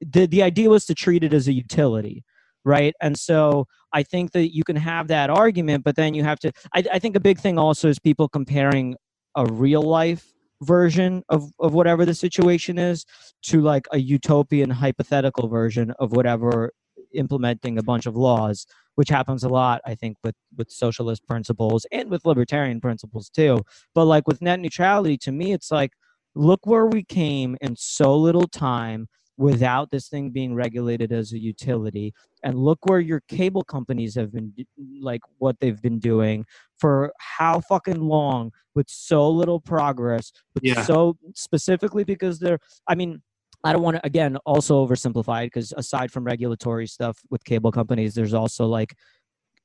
[0.00, 2.24] the the idea was to treat it as a utility,
[2.64, 2.94] right?
[3.00, 6.52] And so I think that you can have that argument, but then you have to
[6.74, 8.96] I, I think a big thing also is people comparing
[9.34, 13.04] a real life version of, of whatever the situation is
[13.42, 16.72] to like a utopian hypothetical version of whatever
[17.12, 21.86] implementing a bunch of laws which happens a lot i think with with socialist principles
[21.92, 23.60] and with libertarian principles too
[23.94, 25.92] but like with net neutrality to me it's like
[26.34, 31.38] look where we came in so little time without this thing being regulated as a
[31.38, 32.12] utility
[32.44, 34.52] and look where your cable companies have been
[35.00, 36.44] like what they've been doing
[36.78, 40.82] for how fucking long with so little progress but Yeah.
[40.84, 43.20] so specifically because they're i mean
[43.66, 47.72] I don't want to again also oversimplify it because aside from regulatory stuff with cable
[47.72, 48.94] companies, there's also like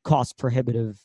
[0.05, 0.97] cost prohibitive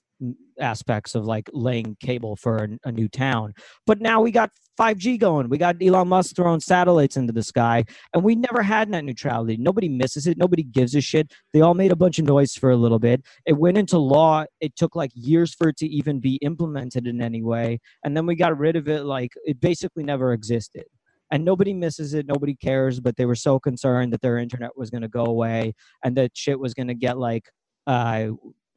[0.61, 3.53] aspects of like laying cable for a, a, new town.
[3.87, 5.49] But now we got 5G going.
[5.49, 9.57] We got Elon Musk throwing satellites into the sky, and we never had net neutrality.
[9.57, 10.39] Nobody misses it.
[10.39, 11.33] Nobody gives a shit.
[11.53, 13.23] They all made a bunch of noise for a little bit.
[13.47, 14.45] It went into law.
[14.61, 18.27] It took like years for it to even be implemented in any way, and then
[18.27, 19.05] we got rid of it.
[19.05, 20.85] Like it basically never existed.
[21.31, 24.91] And nobody misses it, nobody cares, but they were so concerned that their internet was
[24.91, 25.75] going to go away
[26.05, 27.51] and that shit was going to get like
[27.87, 28.29] uh,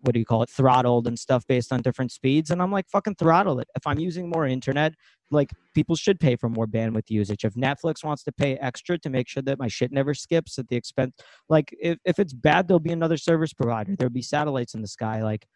[0.01, 2.87] what do you call it throttled and stuff based on different speeds and i'm like
[2.89, 3.67] fucking throttle it.
[3.75, 4.93] If i'm using more internet
[5.29, 7.43] like people should pay for more bandwidth usage.
[7.43, 10.67] If netflix wants to pay extra to make sure that my shit never skips at
[10.69, 11.13] the expense
[11.49, 13.95] like if, if it's bad there'll be another service provider.
[13.95, 15.21] There'll be satellites in the sky.
[15.23, 15.47] Like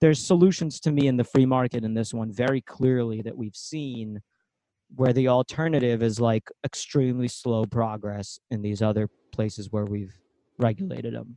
[0.00, 3.56] there's solutions to me in the free market in this one very clearly that we've
[3.56, 4.20] seen
[4.94, 10.16] where the alternative is like extremely slow progress in these other places where we've
[10.58, 11.36] regulated them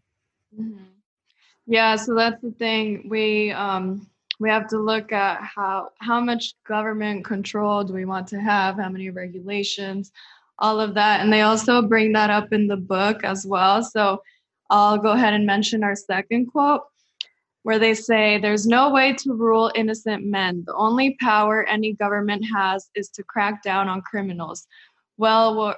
[0.57, 0.83] mm-hmm.
[1.67, 3.07] Yeah, so that's the thing.
[3.09, 4.07] We um
[4.39, 8.77] we have to look at how how much government control do we want to have,
[8.77, 10.11] how many regulations,
[10.59, 11.21] all of that.
[11.21, 13.83] And they also bring that up in the book as well.
[13.83, 14.21] So
[14.69, 16.81] I'll go ahead and mention our second quote
[17.63, 20.63] where they say there's no way to rule innocent men.
[20.65, 24.65] The only power any government has is to crack down on criminals.
[25.17, 25.75] Well,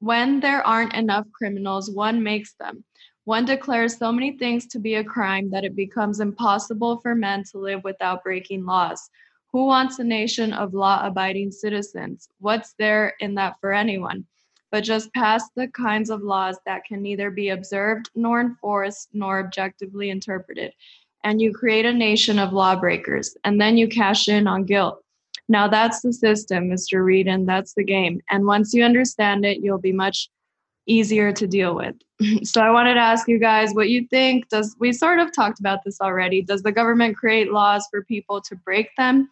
[0.00, 2.84] when there aren't enough criminals, one makes them.
[3.24, 7.42] One declares so many things to be a crime that it becomes impossible for men
[7.52, 9.08] to live without breaking laws.
[9.50, 12.28] Who wants a nation of law abiding citizens?
[12.40, 14.26] What's there in that for anyone?
[14.70, 19.38] But just pass the kinds of laws that can neither be observed nor enforced nor
[19.38, 20.74] objectively interpreted.
[21.22, 25.02] And you create a nation of lawbreakers, and then you cash in on guilt.
[25.48, 27.02] Now that's the system, Mr.
[27.02, 28.20] Reed, and that's the game.
[28.30, 30.28] And once you understand it, you'll be much
[30.86, 31.94] easier to deal with.
[32.44, 34.48] so I wanted to ask you guys what you think.
[34.48, 36.42] Does we sort of talked about this already?
[36.42, 39.28] Does the government create laws for people to break them?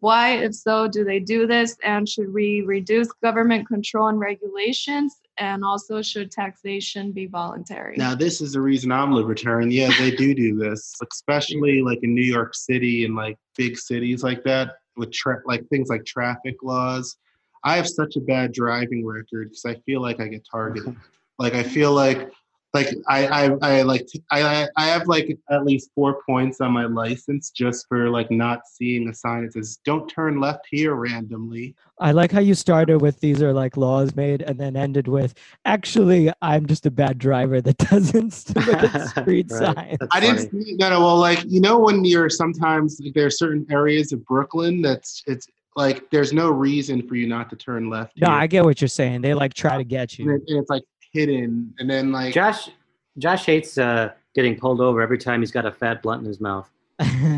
[0.00, 1.76] Why, if so, do they do this?
[1.82, 5.16] And should we reduce government control and regulations?
[5.38, 7.96] And also, should taxation be voluntary?
[7.96, 9.70] Now, this is the reason I'm libertarian.
[9.70, 14.22] Yeah, they do do this, especially like in New York City and like big cities
[14.22, 17.16] like that with tra- like things like traffic laws
[17.64, 20.96] I have such a bad driving record because I feel like I get targeted.
[21.38, 22.30] like I feel like
[22.76, 26.84] like I I, I like I I have like at least four points on my
[26.84, 31.74] license just for like not seeing a sign that says "Don't turn left here" randomly.
[31.98, 35.34] I like how you started with these are like laws made and then ended with
[35.64, 39.74] actually I'm just a bad driver that doesn't look at street right.
[39.74, 39.98] signs.
[40.12, 43.30] I didn't see, no no well like you know when you're sometimes like, there are
[43.30, 47.88] certain areas of Brooklyn that's it's like there's no reason for you not to turn
[47.88, 48.16] left.
[48.16, 48.36] No, here.
[48.36, 49.20] I get what you're saying.
[49.20, 50.30] They like try to get you.
[50.30, 52.70] And, it, and it's like hidden, and then like Josh,
[53.18, 56.40] Josh hates uh, getting pulled over every time he's got a fat blunt in his
[56.40, 56.68] mouth.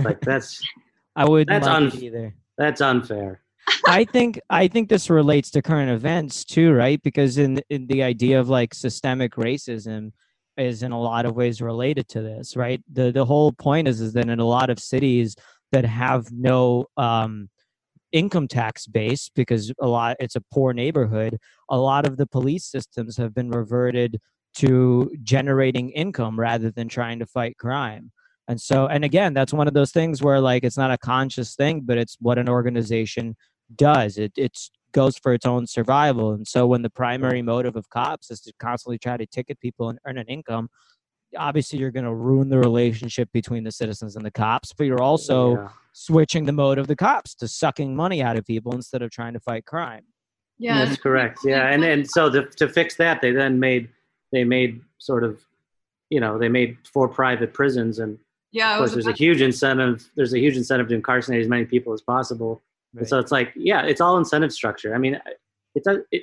[0.05, 0.63] like that's
[1.17, 2.35] I would that's like un- either.
[2.57, 3.41] That's unfair.
[3.87, 7.03] I think I think this relates to current events too, right?
[7.03, 10.13] Because in in the idea of like systemic racism
[10.57, 12.83] is in a lot of ways related to this, right?
[12.93, 15.37] The the whole point is is that in a lot of cities
[15.73, 17.49] that have no um
[18.13, 22.65] income tax base because a lot it's a poor neighborhood a lot of the police
[22.65, 24.19] systems have been reverted
[24.59, 28.11] to generating income rather than trying to fight crime.
[28.49, 31.55] And so and again that's one of those things where like it's not a conscious
[31.55, 33.37] thing but it's what an organization
[33.77, 34.17] does.
[34.17, 36.33] It it's goes for its own survival.
[36.33, 39.91] And so when the primary motive of cops is to constantly try to ticket people
[39.91, 40.71] and earn an income
[41.37, 45.03] obviously you're going to ruin the relationship between the citizens and the cops but you're
[45.03, 45.69] also yeah.
[45.99, 49.33] Switching the mode of the cops to sucking money out of people instead of trying
[49.33, 50.05] to fight crime.
[50.57, 50.85] Yeah.
[50.85, 51.41] That's correct.
[51.45, 53.89] Yeah and and so to, to fix that they then made
[54.31, 55.41] they made sort of
[56.09, 58.17] you know they made four private prisons and
[58.53, 61.65] yeah of course there's a huge incentive there's a huge incentive to incarcerate as many
[61.65, 62.63] people as possible.
[62.95, 63.01] Right.
[63.01, 64.95] and so it's like yeah it's all incentive structure.
[64.95, 65.21] I mean
[65.75, 66.23] it's a, it,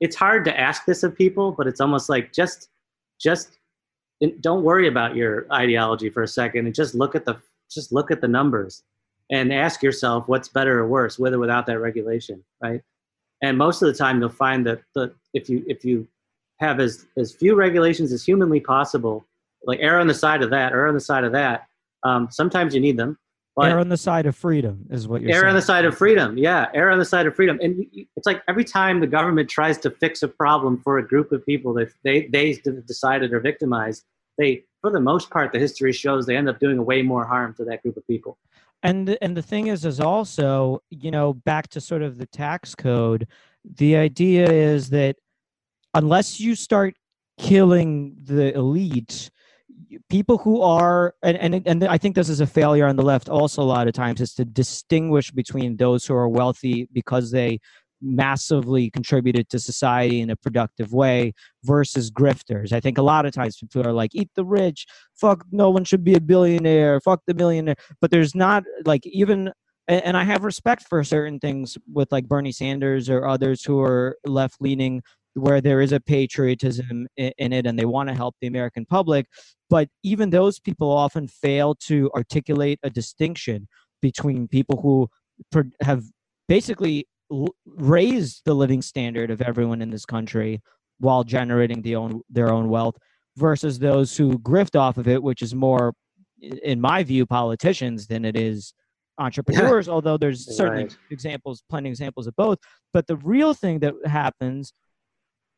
[0.00, 2.70] it's hard to ask this of people but it's almost like just
[3.20, 3.58] just
[4.40, 7.36] don't worry about your ideology for a second and just look at the
[7.70, 8.82] just look at the numbers
[9.30, 12.80] and ask yourself what's better or worse with or without that regulation right?
[13.42, 16.06] And most of the time you'll find that the if you if you
[16.60, 19.26] have as as few regulations as humanly possible
[19.64, 21.66] like err on the side of that err on the side of that
[22.04, 23.18] um, sometimes you need them
[23.56, 25.48] but err on the side of freedom is what you're err saying.
[25.48, 27.58] on the side of freedom yeah err on the side of freedom.
[27.60, 27.84] And
[28.16, 31.44] it's like every time the government tries to fix a problem for a group of
[31.44, 32.54] people that they they
[32.86, 34.04] decided are victimized
[34.38, 37.54] they for the most part the history shows they end up doing way more harm
[37.54, 38.38] to that group of people
[38.82, 42.74] and and the thing is is also you know back to sort of the tax
[42.74, 43.26] code
[43.76, 45.16] the idea is that
[45.94, 46.94] unless you start
[47.38, 49.30] killing the elite
[50.08, 53.28] people who are and, and and i think this is a failure on the left
[53.28, 57.58] also a lot of times is to distinguish between those who are wealthy because they
[58.02, 61.32] massively contributed to society in a productive way
[61.64, 62.72] versus grifters.
[62.72, 64.86] I think a lot of times people are like eat the rich.
[65.14, 67.00] Fuck no one should be a billionaire.
[67.00, 67.76] Fuck the millionaire.
[68.00, 69.52] But there's not like even
[69.88, 74.16] and i have respect for certain things with like bernie sanders or others who are
[74.24, 75.02] left leaning
[75.34, 79.26] where there is a patriotism in it and they want to help the American public.
[79.70, 83.68] But even those people often fail to articulate a distinction
[84.00, 85.08] between people who
[85.80, 86.04] have
[86.48, 87.06] basically
[87.66, 90.60] raised the living standard of everyone in this country
[90.98, 92.96] while generating the own, their own wealth
[93.36, 95.94] versus those who grift off of it, which is more,
[96.40, 98.74] in my view, politicians than it is
[99.18, 99.92] entrepreneurs, yeah.
[99.92, 100.96] although there's certainly right.
[101.10, 102.58] examples, plenty of examples of both.
[102.92, 104.72] But the real thing that happens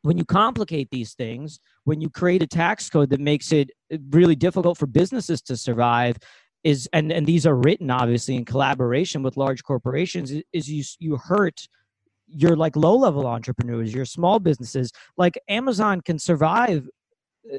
[0.03, 3.97] when you complicate these things, when you create a tax code that makes it uh,
[4.11, 6.19] really difficult for businesses to survive,
[6.65, 11.17] is and and these are written obviously in collaboration with large corporations, is you you
[11.17, 11.69] hurt
[12.27, 14.91] your like low level entrepreneurs, your small businesses.
[15.17, 16.89] Like Amazon can survive,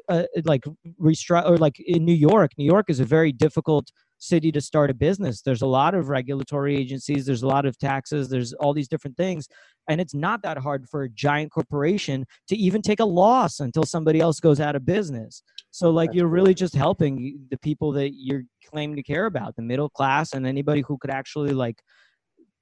[0.09, 0.63] uh, uh like
[0.99, 2.51] restru- or like in New York.
[2.57, 5.41] New York is a very difficult city to start a business.
[5.41, 9.17] There's a lot of regulatory agencies, there's a lot of taxes, there's all these different
[9.17, 9.47] things.
[9.87, 13.83] And it's not that hard for a giant corporation to even take a loss until
[13.83, 15.43] somebody else goes out of business.
[15.71, 19.55] So, like, That's you're really just helping the people that you're claiming to care about,
[19.55, 21.81] the middle class, and anybody who could actually, like,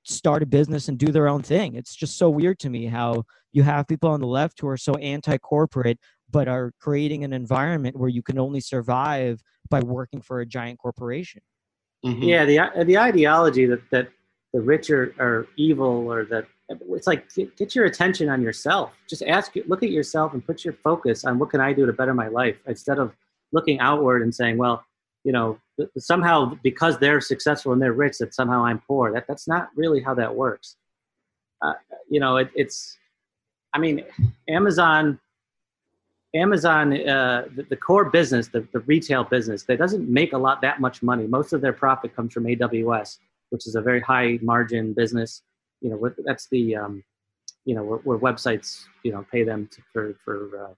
[0.03, 1.76] start a business and do their own thing.
[1.76, 4.78] It's just so weird to me how you have people on the left who are
[4.78, 5.97] so anti corporate
[6.30, 10.80] but are creating an environment where you can only survive by working for a giant
[10.80, 11.41] corporation.
[12.03, 12.24] Mm-hmm.
[12.24, 14.09] Yeah, the the ideology that that
[14.51, 18.91] the rich are, are evil or that it's like get, your attention on yourself.
[19.09, 21.93] Just ask, look at yourself and put your focus on what can I do to
[21.93, 23.14] better my life instead of
[23.51, 24.84] looking outward and saying, well,
[25.24, 25.59] you know,
[25.97, 29.11] somehow because they're successful and they're rich, that somehow I'm poor.
[29.11, 30.76] That that's not really how that works.
[31.61, 31.74] Uh,
[32.09, 32.97] you know, it, it's.
[33.76, 34.03] I mean,
[34.49, 35.20] Amazon
[36.36, 40.61] Amazon, uh, the, the, core business, the, the retail business, that doesn't make a lot
[40.61, 41.28] that much money.
[41.28, 43.20] Most of their profit comes from AWS,
[43.51, 45.43] which is a very high margin business.
[45.84, 47.03] You know, that's the, um,
[47.65, 50.73] you know, where, websites, you know, pay them to, for for uh,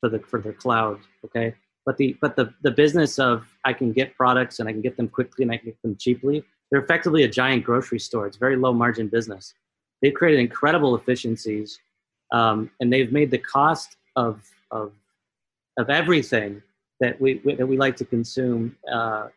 [0.00, 1.00] for the for their cloud.
[1.24, 1.54] Okay,
[1.84, 4.96] but the but the the business of I can get products and I can get
[4.96, 6.44] them quickly and I can get them cheaply.
[6.70, 8.26] They're effectively a giant grocery store.
[8.28, 9.54] It's very low margin business.
[10.00, 11.78] They've created incredible efficiencies,
[12.32, 14.92] um, and they've made the cost of of
[15.76, 16.62] of everything
[17.00, 19.28] that we, we that we like to consume uh,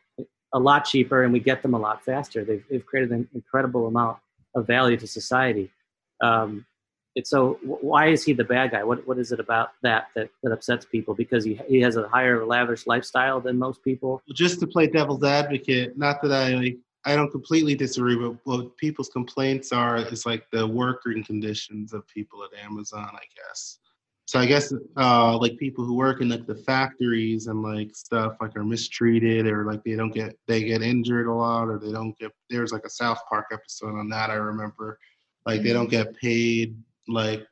[0.53, 2.45] a lot cheaper, and we get them a lot faster.
[2.45, 4.17] They've they've created an incredible amount
[4.55, 5.71] of value to society.
[6.21, 6.65] Um,
[7.15, 8.83] it's so why is he the bad guy?
[8.83, 11.13] What what is it about that that, that upsets people?
[11.13, 14.21] Because he he has a higher lavish lifestyle than most people.
[14.33, 16.75] Just to play devil's advocate, not that I
[17.05, 22.07] I don't completely disagree, but what people's complaints are is like the working conditions of
[22.07, 23.79] people at Amazon, I guess
[24.25, 28.37] so I guess uh, like people who work in like the factories and like stuff
[28.39, 31.91] like are mistreated or like they don't get they get injured a lot or they
[31.91, 34.97] don't get there's like a South Park episode on that I remember
[35.45, 35.67] like mm-hmm.
[35.67, 36.09] they don't mm-hmm.
[36.09, 37.45] get paid like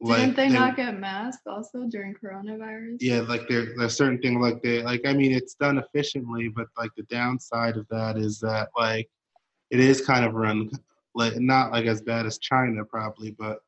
[0.00, 2.96] like didn't they, they not get masked also during coronavirus?
[3.00, 6.48] Yeah, like there, there's a certain thing like they like I mean it's done efficiently,
[6.48, 9.08] but like the downside of that is that like
[9.70, 10.70] it is kind of run
[11.14, 13.58] like not like as bad as China probably, but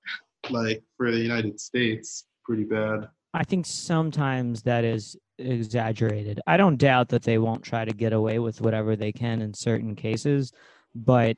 [0.50, 3.08] like for the United States pretty bad.
[3.32, 6.40] I think sometimes that is exaggerated.
[6.46, 9.52] I don't doubt that they won't try to get away with whatever they can in
[9.52, 10.52] certain cases,
[10.94, 11.36] but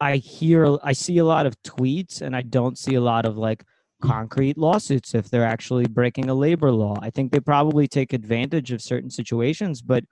[0.00, 3.36] I hear I see a lot of tweets and I don't see a lot of
[3.36, 3.64] like
[4.00, 6.96] concrete lawsuits if they're actually breaking a labor law.
[7.02, 10.04] I think they probably take advantage of certain situations, but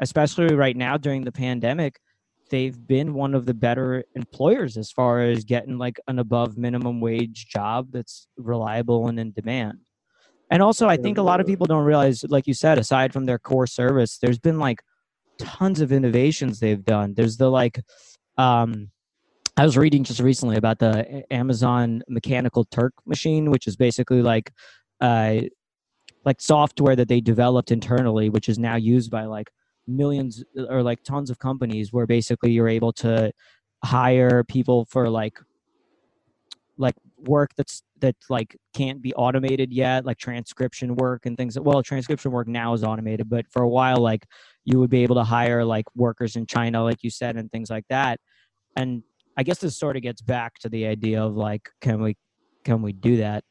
[0.00, 1.98] especially right now during the pandemic,
[2.52, 7.00] they've been one of the better employers as far as getting like an above minimum
[7.00, 9.78] wage job that's reliable and in demand.
[10.50, 13.24] And also, I think a lot of people don't realize, like you said, aside from
[13.24, 14.82] their core service, there's been like
[15.38, 17.14] tons of innovations they've done.
[17.14, 17.80] There's the like,
[18.36, 18.90] um,
[19.56, 24.52] I was reading just recently about the Amazon Mechanical Turk machine, which is basically like,
[25.00, 25.40] uh,
[26.26, 29.50] like software that they developed internally, which is now used by like
[29.86, 33.32] millions or like tons of companies where basically you're able to
[33.84, 35.38] hire people for like
[36.78, 41.82] like work that's that like can't be automated yet like transcription work and things well
[41.82, 44.26] transcription work now is automated but for a while like
[44.64, 47.70] you would be able to hire like workers in china like you said and things
[47.70, 48.18] like that.
[48.76, 49.02] And
[49.36, 52.16] i guess this sort of gets back to the idea of like can we
[52.64, 53.44] can we do that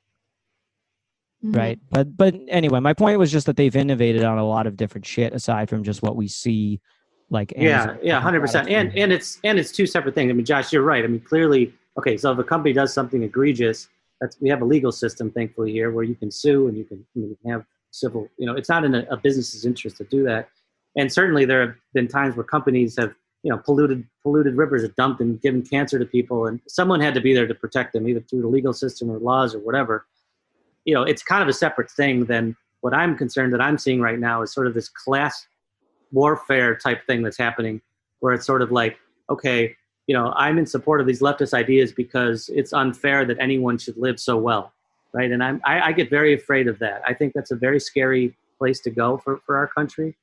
[1.44, 1.56] Mhm.
[1.56, 1.80] right?
[1.89, 5.06] But but anyway my point was just that they've innovated on a lot of different
[5.06, 6.80] shit aside from just what we see
[7.30, 10.30] like yeah Amazon yeah 100% and and it's and it's two separate things.
[10.30, 11.04] I mean josh you're right.
[11.04, 13.88] I mean clearly okay so if a company does something egregious
[14.20, 17.04] that's we have a legal system thankfully here where you can sue and you can,
[17.16, 20.24] you can have civil you know it's not in a, a business's interest to do
[20.24, 20.50] that.
[20.98, 23.14] And certainly there have been times where companies have
[23.44, 27.16] you know polluted polluted rivers have dumped and given cancer to people and someone had
[27.16, 30.06] to be there to protect them either through the legal system or laws or whatever
[30.86, 34.02] you know it's kind of a separate thing than what i'm concerned that i'm seeing
[34.02, 35.48] right now is sort of this class
[36.12, 37.82] warfare type thing that's happening
[38.20, 38.98] where it's sort of like
[39.30, 39.76] okay
[40.08, 43.98] you know i'm in support of these leftist ideas because it's unfair that anyone should
[43.98, 44.74] live so well
[45.14, 45.32] right?
[45.32, 47.02] And i'm i, I get very afraid of that.
[47.08, 50.16] I think that's a very scary place to go for for our country.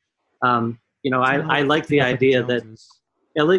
[0.43, 2.63] Um, you know i i like the idea that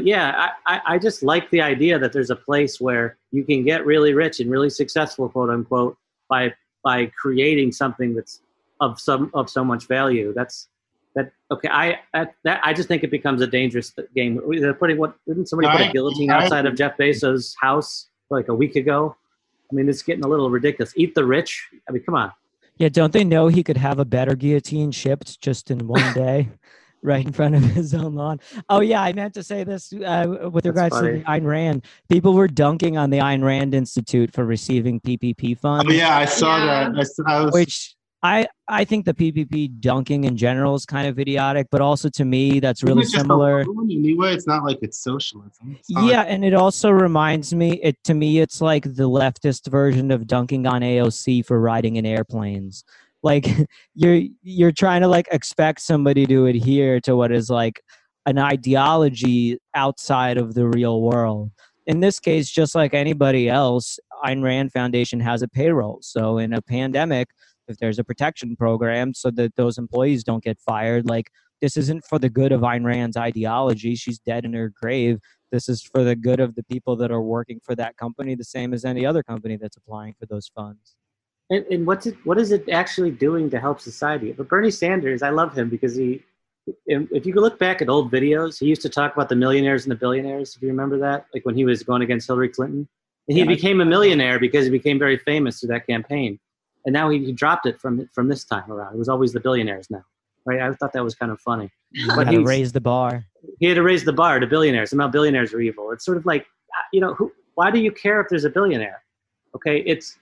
[0.03, 3.63] yeah I, I- I just like the idea that there's a place where you can
[3.63, 5.97] get really rich and really successful quote unquote
[6.29, 8.41] by by creating something that's
[8.81, 10.33] of some of so much value.
[10.35, 10.67] That's
[11.15, 14.39] that okay i that, that i just think it becomes a dangerous game.
[14.61, 18.09] They're putting what didn't somebody put I- a guillotine I- outside of jeff bezos house
[18.29, 19.15] like a week ago?
[19.71, 20.93] I mean it's getting a little ridiculous.
[20.95, 21.67] Eat the rich?
[21.87, 22.31] I mean come on.
[22.77, 26.49] Yeah, don't they know he could have a better guillotine shipped just in one day,
[27.01, 28.39] right in front of his own lawn?
[28.69, 31.19] Oh yeah, I meant to say this uh, with regards to funny.
[31.19, 31.85] the Ayn Rand.
[32.09, 36.25] People were dunking on the Ayn Rand Institute for receiving PPP funds, Oh yeah, I
[36.25, 36.65] saw Yeah.
[36.89, 36.97] that.
[36.97, 37.53] I, s- I was.
[37.53, 42.09] which I I think the PPP dunking in general is kind of idiotic, but also
[42.09, 43.61] to me that's really Isn't it just a similar.
[43.61, 45.77] Anyway, it's not like it's socialism.
[45.79, 49.07] It's not like- Yeah, and it also reminds me it to me it's like the
[49.09, 52.83] leftist version of dunking on AOC for riding in airplanes.
[53.23, 53.47] Like
[53.95, 57.81] you're you're trying to like expect somebody to adhere to what is like
[58.25, 61.51] an ideology outside of the real world.
[61.87, 65.99] In this case, just like anybody else, Ayn Rand Foundation has a payroll.
[66.01, 67.29] So in a pandemic,
[67.67, 72.05] if there's a protection program so that those employees don't get fired, like this isn't
[72.05, 73.95] for the good of Ayn Rand's ideology.
[73.95, 75.19] She's dead in her grave
[75.51, 78.43] this is for the good of the people that are working for that company the
[78.43, 80.95] same as any other company that's applying for those funds
[81.49, 82.15] And, and what's it?
[82.25, 84.31] What is it actually doing to help society?
[84.31, 86.23] But Bernie Sanders, I love him because he,
[86.85, 89.91] if you look back at old videos, he used to talk about the millionaires and
[89.91, 90.55] the billionaires.
[90.55, 92.87] If you remember that, like when he was going against Hillary Clinton,
[93.27, 93.49] and he Yeah.
[93.49, 96.39] became a millionaire because he became very famous through that campaign.
[96.85, 98.93] And now he, he dropped it from from this time around.
[98.93, 100.03] It was always the billionaires now,
[100.45, 100.61] right?
[100.61, 101.69] I thought that was kind of funny.
[102.15, 103.25] But gotta raise the bar
[103.59, 104.91] He had to raise the bar to billionaires.
[104.91, 105.91] Somehow billionaires are evil.
[105.91, 106.45] It's sort of like,
[106.93, 107.31] you know, who?
[107.55, 109.03] Why do you care if there's a billionaire?
[109.55, 110.17] Okay, it's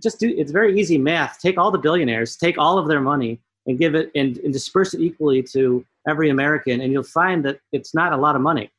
[0.00, 0.34] Just do.
[0.36, 1.38] It's very easy math.
[1.40, 4.94] Take all the billionaires, take all of their money, and give it and, and disperse
[4.94, 8.70] it equally to every American, and you'll find that it's not a lot of money.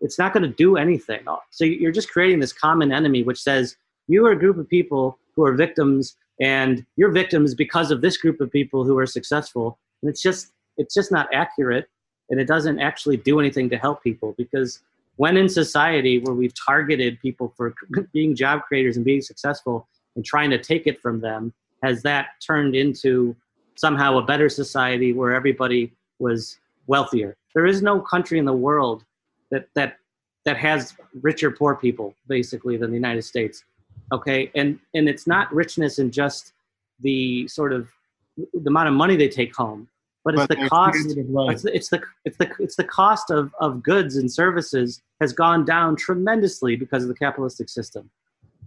[0.00, 1.20] It's not going to do anything.
[1.50, 3.76] So you're just creating this common enemy, which says
[4.06, 8.16] you are a group of people who are victims, and you're victims because of this
[8.16, 9.78] group of people who are successful.
[10.02, 11.88] And it's just it's just not accurate,
[12.30, 14.80] and it doesn't actually do anything to help people because
[15.16, 17.74] when in society where we've targeted people for
[18.12, 21.52] being job creators and being successful and trying to take it from them,
[21.82, 23.36] has that turned into
[23.76, 27.36] somehow a better society where everybody was wealthier?
[27.54, 29.04] There is no country in the world
[29.50, 29.98] that that
[30.44, 33.64] that has richer poor people basically than the United States.
[34.12, 36.52] Okay, and and it's not richness in just
[37.00, 37.88] the sort of
[38.36, 39.88] the amount of money they take home,
[40.24, 43.82] but it's the cost it's the, it's the it's the it's the cost of, of
[43.82, 48.10] goods and services has gone down tremendously because of the capitalistic system,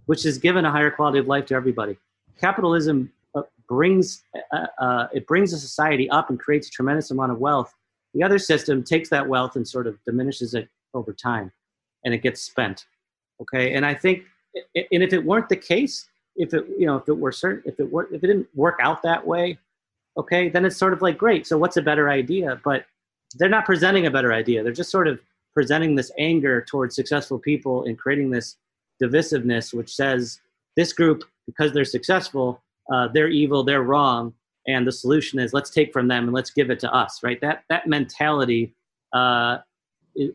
[0.06, 1.96] which has given a higher quality of life to everybody.
[2.40, 4.22] Capitalism uh, brings
[4.52, 7.74] uh, uh, it brings a society up and creates a tremendous amount of wealth.
[8.14, 11.52] The other system takes that wealth and sort of diminishes it over time,
[12.04, 12.86] and it gets spent.
[13.40, 14.24] Okay, and I think,
[14.74, 17.78] and if it weren't the case, if it you know if it were certain if
[17.80, 19.58] it were if it didn't work out that way,
[20.16, 21.46] okay, then it's sort of like great.
[21.46, 22.60] So what's a better idea?
[22.64, 22.86] But
[23.38, 24.62] they're not presenting a better idea.
[24.62, 25.20] They're just sort of
[25.54, 28.56] presenting this anger towards successful people and creating this
[29.02, 30.40] divisiveness, which says
[30.76, 34.32] this group, because they're successful, uh, they're evil, they're wrong,
[34.66, 37.22] and the solution is let's take from them and let's give it to us.
[37.22, 37.40] Right?
[37.40, 38.74] That that mentality
[39.12, 39.58] uh,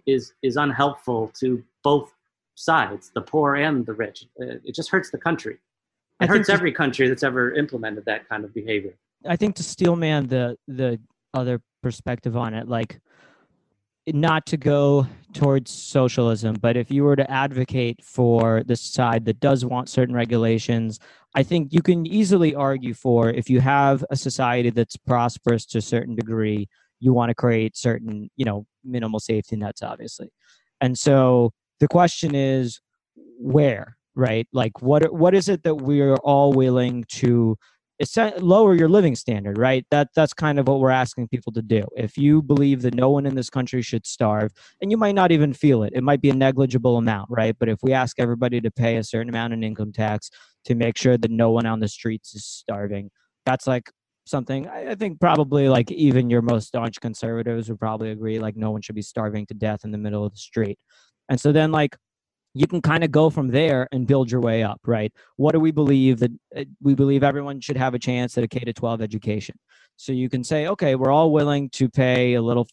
[0.06, 2.14] is is unhelpful to both
[2.56, 4.26] sides, the poor and the rich.
[4.38, 5.58] It just hurts the country.
[6.20, 8.96] It I hurts every country that's ever implemented that kind of behavior.
[9.26, 11.00] I think to steel man the the
[11.34, 13.00] other perspective on it, like
[14.16, 19.40] not to go towards socialism, but if you were to advocate for the side that
[19.40, 21.00] does want certain regulations,
[21.36, 25.80] I think you can easily argue for if you have a society that's prosperous to
[25.80, 26.68] a certain degree,
[27.00, 30.30] you want to create certain, you know, minimal safety nets, obviously.
[30.82, 32.80] And so the question is
[33.40, 34.48] where, right?
[34.54, 37.58] Like what what is it that we're all willing to
[38.40, 39.86] lower your living standard, right?
[39.92, 41.86] That that's kind of what we're asking people to do.
[41.96, 45.32] If you believe that no one in this country should starve, and you might not
[45.32, 47.56] even feel it, it might be a negligible amount, right?
[47.58, 50.30] But if we ask everybody to pay a certain amount in income tax
[50.66, 53.10] to make sure that no one on the streets is starving,
[53.46, 53.90] that's like
[54.26, 58.56] something I, I think probably like even your most staunch conservatives would probably agree like
[58.58, 60.78] no one should be starving to death in the middle of the street.
[61.30, 61.98] And so then like
[62.60, 65.14] you can kind of go from there and build your way up, right?
[65.36, 68.48] What do we believe that uh, we believe everyone should have a chance at a
[68.48, 69.56] K to 12 education?
[69.96, 72.68] So you can say, okay, we're all willing to pay a little,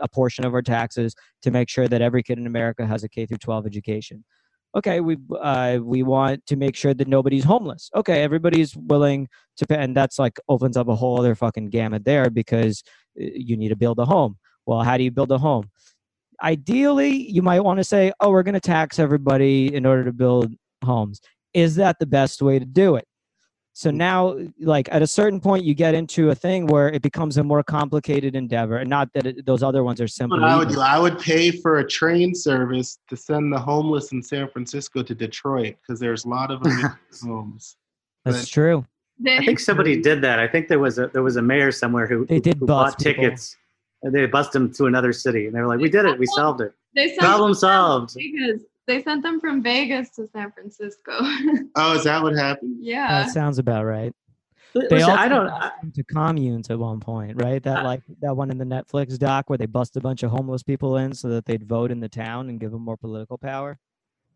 [0.00, 3.08] a portion of our taxes to make sure that every kid in America has a
[3.08, 4.24] K through 12 education.
[4.74, 7.88] Okay, we uh, we want to make sure that nobody's homeless.
[7.94, 9.26] Okay, everybody's willing
[9.56, 12.82] to pay, and that's like opens up a whole other fucking gamut there because
[13.18, 14.36] uh, you need to build a home.
[14.66, 15.70] Well, how do you build a home?
[16.42, 20.12] Ideally you might want to say oh we're going to tax everybody in order to
[20.12, 20.52] build
[20.84, 21.20] homes
[21.54, 23.06] is that the best way to do it
[23.72, 23.94] so Mm.
[23.96, 27.44] now like at a certain point you get into a thing where it becomes a
[27.44, 30.68] more complicated endeavor and not that it, those other ones are simple What I would
[30.70, 35.02] do, I would pay for a train service to send the homeless in San Francisco
[35.02, 37.76] to Detroit because there's a lot of them homes.
[38.24, 38.84] that's true
[39.26, 40.38] I think somebody did that.
[40.38, 42.66] I think there was a there was a mayor somewhere who They who- did who
[42.66, 43.24] bought people.
[43.24, 43.56] tickets
[44.06, 46.18] and they bust them to another city and they were like, "We did it.
[46.18, 46.72] We solved it.
[46.94, 48.62] they sent Problem solved." Vegas.
[48.86, 51.12] They sent them from Vegas to San Francisco.
[51.74, 52.76] Oh, is that what happened?
[52.80, 53.24] yeah.
[53.24, 54.14] that sounds about right
[54.74, 55.46] Listen, they also I don't.
[55.48, 58.64] bust I, to communes at one point right that I- like that one in the
[58.64, 61.90] netflix doc where they bust a bunch of homeless people in so that they'd vote
[61.90, 63.78] in the town and give them more political power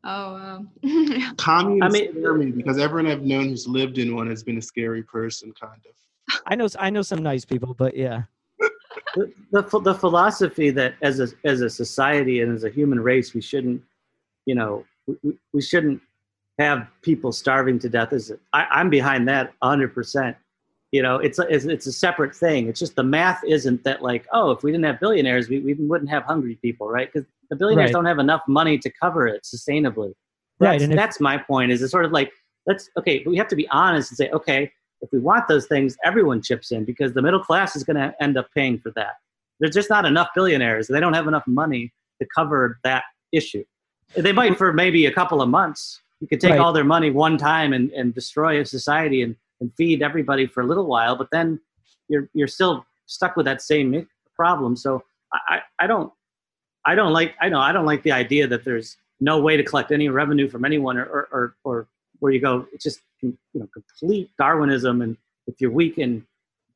[0.02, 0.64] Oh, wow.
[1.36, 4.56] Communes I mean- scare me because everyone I've known who's lived in one has been
[4.58, 6.40] a scary person, kind of.
[6.46, 8.22] i know i know some nice people but yeah
[9.14, 13.34] the, the the philosophy that as a as a society and as a human race
[13.34, 13.82] we shouldn't
[14.46, 16.00] you know we, we- shouldn't
[16.58, 20.36] have people starving to death is I, i'm behind that 100%
[20.92, 22.68] you know it's a, it's, it's a separate thing.
[22.68, 25.74] It's just the math isn't that like oh if we didn't have billionaires we, we
[25.74, 27.10] wouldn't have hungry people right?
[27.12, 27.92] Because the billionaires Right.
[27.94, 30.12] don't have enough money to cover it sustainably.
[30.58, 32.32] Right, that's, and if- that's my point is it's sort of like
[32.66, 34.70] let's okay but we have to be honest and say okay
[35.02, 38.14] if we want those things everyone chips in because the middle class is going to
[38.20, 39.14] end up paying for that.
[39.58, 43.64] There's just not enough billionaires they don't have enough money to cover that issue.
[44.16, 46.60] They might for maybe a couple of months you could take Right.
[46.60, 50.60] all their money one time and, and destroy a society and, and feed everybody for
[50.62, 51.60] a little while but then
[52.08, 54.76] you're you're still stuck with that same problem.
[54.76, 56.12] So I, I don't
[56.86, 59.62] I don't like I know I don't like the idea that there's no way to
[59.62, 61.88] collect any revenue from anyone or or, or, or
[62.20, 62.66] where you go.
[62.72, 65.16] It's just you know complete Darwinism and
[65.46, 66.24] if you're weak and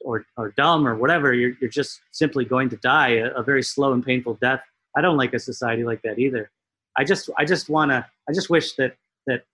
[0.04, 3.62] or, or dumb or whatever you're, you're just simply going to die a, a very
[3.62, 4.60] slow and painful death.
[4.96, 6.50] I don't like a society like that either.
[6.96, 9.44] I just I just want to I just wish that that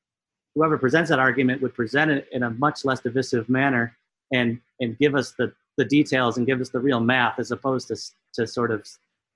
[0.55, 3.97] whoever presents that argument would present it in a much less divisive manner
[4.33, 7.89] and and give us the the details and give us the real math as opposed
[7.89, 7.97] to
[8.35, 8.87] to sort of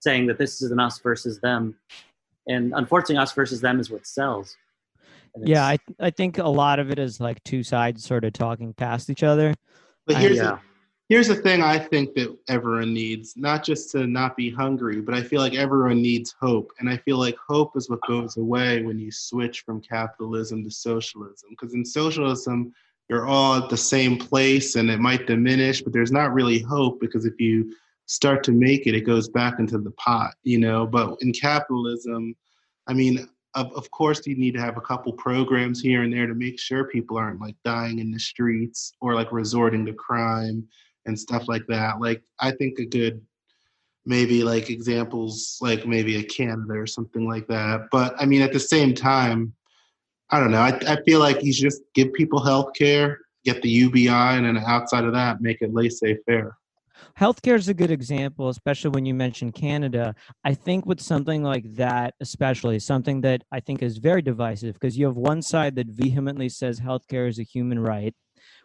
[0.00, 1.76] saying that this is an us versus them.
[2.46, 4.56] And unfortunately us versus them is what sells
[5.42, 8.72] Yeah, I I think a lot of it is like two sides sort of talking
[8.72, 9.54] past each other.
[10.06, 10.58] But I- here's yeah the,
[11.08, 15.14] here's the thing I think that everyone needs, not just to not be hungry, but
[15.14, 16.70] I feel like everyone needs hope.
[16.78, 20.70] And I feel like hope is what goes away when you switch from capitalism to
[20.70, 21.50] socialism.
[21.50, 22.72] Because in socialism,
[23.08, 27.00] you're all at the same place and it might diminish, but there's not really hope
[27.00, 27.74] because if you
[28.06, 30.86] start to make it, it goes back into the pot, you know.
[30.86, 32.34] But in capitalism,
[32.86, 36.26] I mean, of, of course, you need to have a couple programs here and there
[36.26, 40.66] to make sure people aren't like dying in the streets or like resorting to crime
[41.06, 42.00] and stuff like that.
[42.00, 43.20] Like, I think a good
[44.06, 47.88] maybe like examples like maybe a Canada or something like that.
[47.90, 49.54] But I mean, at the same time,
[50.30, 50.60] I don't know.
[50.60, 54.46] I, I feel like you should just give people health care, get the UBI, and
[54.46, 56.56] then outside of that, make it laissez faire.
[57.18, 60.14] Healthcare is a good example, especially when you mention Canada.
[60.44, 64.96] I think with something like that, especially something that I think is very divisive, because
[64.96, 68.14] you have one side that vehemently says healthcare is a human right,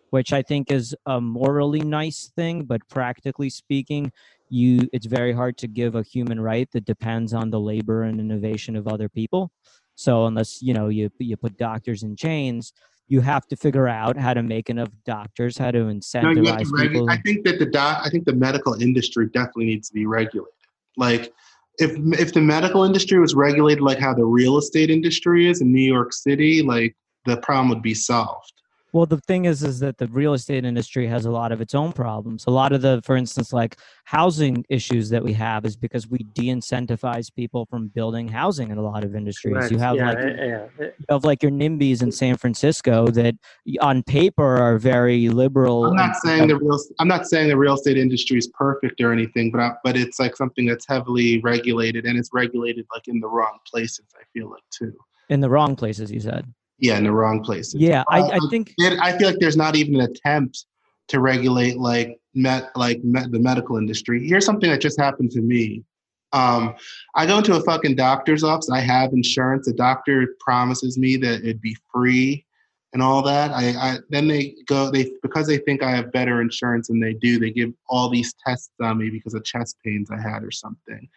[0.10, 4.12] which I think is a morally nice thing, but practically speaking,
[4.50, 8.20] you it's very hard to give a human right that depends on the labor and
[8.20, 9.52] innovation of other people.
[9.96, 12.74] So unless you know you you put doctors in chains,
[13.10, 16.66] you have to figure out how to make enough doctors, how to No, incentivize to
[16.66, 17.10] regu- people.
[17.10, 20.54] I think that the doc, I think the medical industry definitely needs to be regulated.
[20.96, 21.34] Like,
[21.80, 25.72] if if the medical industry was regulated like how the real estate industry is in
[25.72, 26.96] New York City, like
[27.26, 28.59] the problem would be solved.
[28.92, 31.76] Well, the thing is, is that the real estate industry has a lot of its
[31.76, 32.46] own problems.
[32.48, 36.20] A lot of the, for instance, like housing issues that we have is because we
[36.34, 39.56] de-incentivize people from building housing in a lot of industries.
[39.56, 39.72] Right.
[39.72, 40.66] You have yeah, like yeah, yeah.
[40.80, 43.36] you have like your NIMBYs in San Francisco that
[43.80, 45.86] on paper are very liberal.
[45.86, 46.80] I'm not saying the real.
[47.00, 50.20] I'm not saying the real estate industry is perfect or anything, but I, but it's
[50.20, 54.06] like something that's heavily regulated, and it's regulated like in the wrong places.
[54.16, 54.94] I feel like too.
[55.30, 56.12] in the wrong places.
[56.12, 57.76] You said, Yeah, in the wrong places.
[57.76, 58.04] yeah.
[58.10, 60.66] I, I Uh, think It, I feel like there's not even an attempt
[61.10, 64.28] to regulate like met like met, the medical industry.
[64.28, 65.84] Here's something that just happened to me.
[66.32, 66.76] Um,
[67.16, 68.70] I go into a fucking doctor's office.
[68.70, 69.66] I have insurance.
[69.66, 72.46] The doctor promises me that it'd be free
[72.94, 73.52] and all that.
[73.52, 77.14] I, I then they go they because they think I have better insurance than they
[77.14, 77.40] do.
[77.40, 81.10] They give all these tests on me because of chest pains I had or something.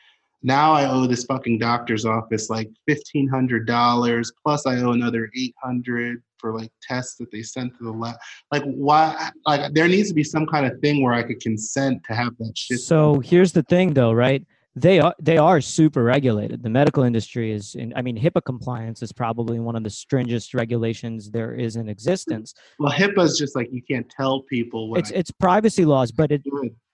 [0.43, 5.30] Now I owe this fucking doctor's office like fifteen hundred dollars plus I owe another
[5.36, 8.16] eight hundred for like tests that they sent to the lab.
[8.51, 9.30] Like why?
[9.47, 12.36] Like there needs to be some kind of thing where I could consent to have
[12.38, 12.80] that shit.
[12.80, 13.20] so.
[13.20, 14.45] Here's the thing, though, right?
[14.74, 16.62] They are they are super regulated.
[16.62, 17.93] The medical industry is in.
[17.95, 22.55] I mean, HIPAA compliance is probably one of the stringest regulations there is in existence.
[22.78, 26.11] well, HIPAA is just like you can't tell people what It's I it's privacy laws,
[26.11, 26.43] but it.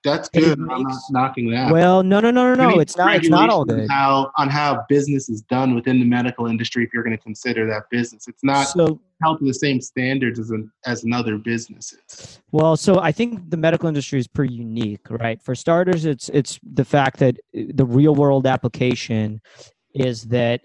[0.05, 0.59] That's good.
[0.59, 1.73] I'm not knocking that.
[1.73, 2.79] well, no, no, no, no, no.
[2.79, 3.17] It's not.
[3.17, 3.81] It's not all good.
[3.81, 7.23] on How on how business is done within the medical industry if you're going to
[7.23, 8.29] consider that business.
[8.29, 12.41] It's not So held to the same standards as an, as another businesses.
[12.53, 15.43] Well, so I think the medical industry is pretty unique, right?
[15.43, 19.41] For starters, it's it's the fact that uh, the real world application
[19.95, 20.61] is that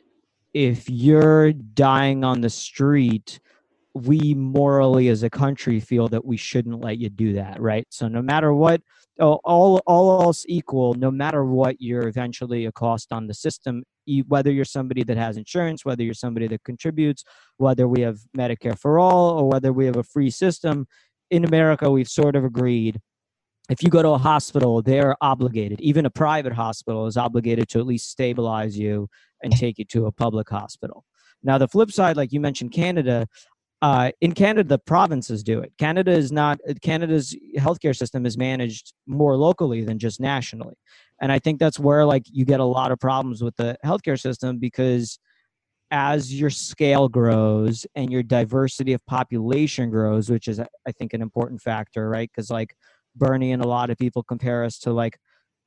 [0.53, 3.39] if you're dying on the street,
[3.95, 7.87] we morally as a country feel that we shouldn't let you do that, right?
[7.89, 8.81] So no matter what
[9.19, 13.83] all all else equal, no matter what you're eventually a cost on the system,
[14.27, 17.23] whether you're somebody that has insurance, whether you're somebody that contributes,
[17.57, 20.87] whether we have Medicare for all or whether we have a free system,
[21.29, 22.99] in America, we've sort of agreed
[23.69, 27.79] if you go to a hospital, they're obligated, even a private hospital is obligated to
[27.79, 29.09] at least stabilize you
[29.41, 31.05] and take you to a public hospital.
[31.43, 33.27] Now, the flip side, like you mentioned, Canada,
[33.83, 35.73] uh, in Canada, the provinces do it.
[35.77, 40.75] Canada is not, Canada's healthcare system is managed more locally than just nationally.
[41.21, 44.17] And I think that's where like you get a lot of problems with the healthcare
[44.17, 45.19] system because
[45.91, 51.21] as your scale grows and your diversity of population grows, which is I think an
[51.21, 52.31] important factor, right?
[52.33, 52.77] Because like
[53.17, 55.19] Bernie and a lot of people compare us to like,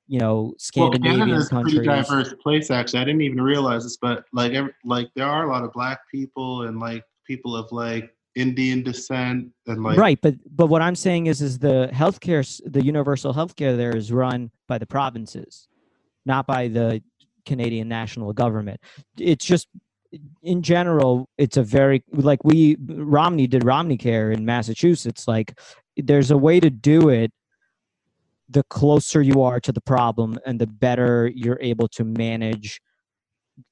[0.06, 1.74] you know, Scandinavian well, Canada's countries.
[1.74, 2.70] pretty diverse place.
[2.70, 5.72] Actually, I didn't even realize this, but like, every, like there are a lot of
[5.74, 10.82] black people and like people of like Indian descent and like right, but but what
[10.82, 15.68] I'm saying is, is the healthcare, the universal healthcare there is run by the provinces,
[16.26, 17.02] not by the
[17.46, 18.80] Canadian national government.
[19.18, 19.68] It's just
[20.42, 25.26] in general, it's a very like we Romney did Romney Care in Massachusetts.
[25.26, 25.58] Like,
[25.96, 27.32] there's a way to do it.
[28.48, 32.80] The closer you are to the problem, and the better you're able to manage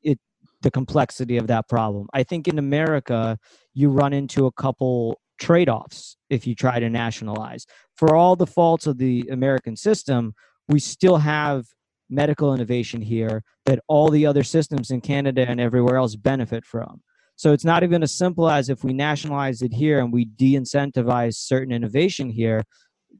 [0.02, 0.18] it,
[0.64, 2.08] the complexity of that problem.
[2.12, 3.38] I think in America,
[3.74, 7.66] you run into a couple trade-offs if you try to nationalize.
[7.96, 10.34] For all the faults of the American system,
[10.68, 11.66] we still have
[12.10, 17.00] medical innovation here that all the other systems in Canada and everywhere else benefit from.
[17.36, 21.34] So it's not even as simple as if we nationalize it here and we de-incentivize
[21.34, 22.62] certain innovation here,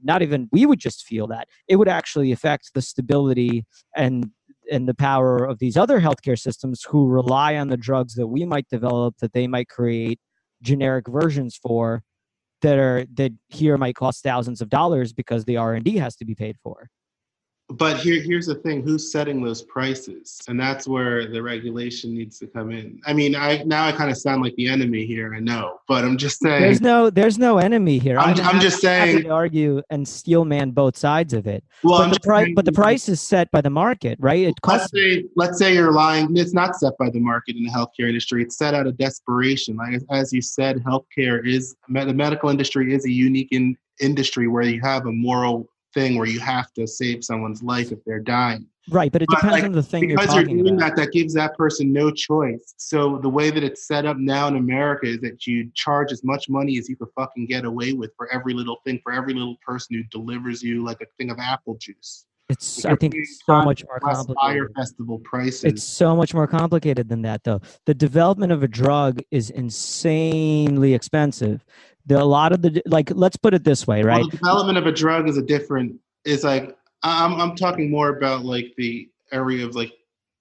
[0.02, 1.48] not even we would just feel that.
[1.68, 3.64] It would actually affect the stability
[3.96, 4.30] and
[4.70, 8.44] and the power of these other healthcare systems who rely on the drugs that we
[8.44, 10.18] might develop that they might create
[10.62, 12.02] generic versions for
[12.62, 16.34] that are that here might cost thousands of dollars because the R&D has to be
[16.34, 16.88] paid for.
[17.76, 20.40] But here, here's the thing: who's setting those prices?
[20.48, 23.00] And that's where the regulation needs to come in.
[23.06, 25.34] I mean, I now I kind of sound like the enemy here.
[25.34, 26.62] I know, but I'm just saying.
[26.62, 28.18] There's no there's no enemy here.
[28.18, 31.64] I'm- I'm just happy saying- to argue and steel man both sides of it.
[31.82, 34.18] well, but I'm the just price saying- but the price is set by the market,
[34.20, 34.42] right?
[34.46, 36.36] It Let's say, let's say you're lying.
[36.36, 38.42] It's not set by the market in the healthcare industry.
[38.42, 39.76] It's set out of desperation.
[39.76, 44.64] Like as you said, healthcare is the medical industry is a unique in, industry where
[44.64, 48.66] you have a moral thing where you have to save someone's life if they're dying.
[48.90, 50.78] right, but it but, depends like, on the thing you're because you're, doing about.
[50.78, 52.74] that, that gives that person no choice.
[52.76, 56.22] So the way that it's set up now in America is that you charge as
[56.24, 59.32] much money as you could fucking get away with for every little thing, for every
[59.32, 62.26] little person who delivers you like a thing of apple juice.
[62.48, 64.74] It's I think it's so much more Plus fire complicated.
[64.76, 65.64] festival prices.
[65.64, 67.60] It's so much more complicated than that, though.
[67.86, 71.64] The development of a drug is insanely expensive.
[72.06, 74.20] The, a lot of the like, let's put it this way, right?
[74.20, 75.96] Well, the development of a drug is a different.
[76.26, 79.92] Is like I'm I'm talking more about like the area of like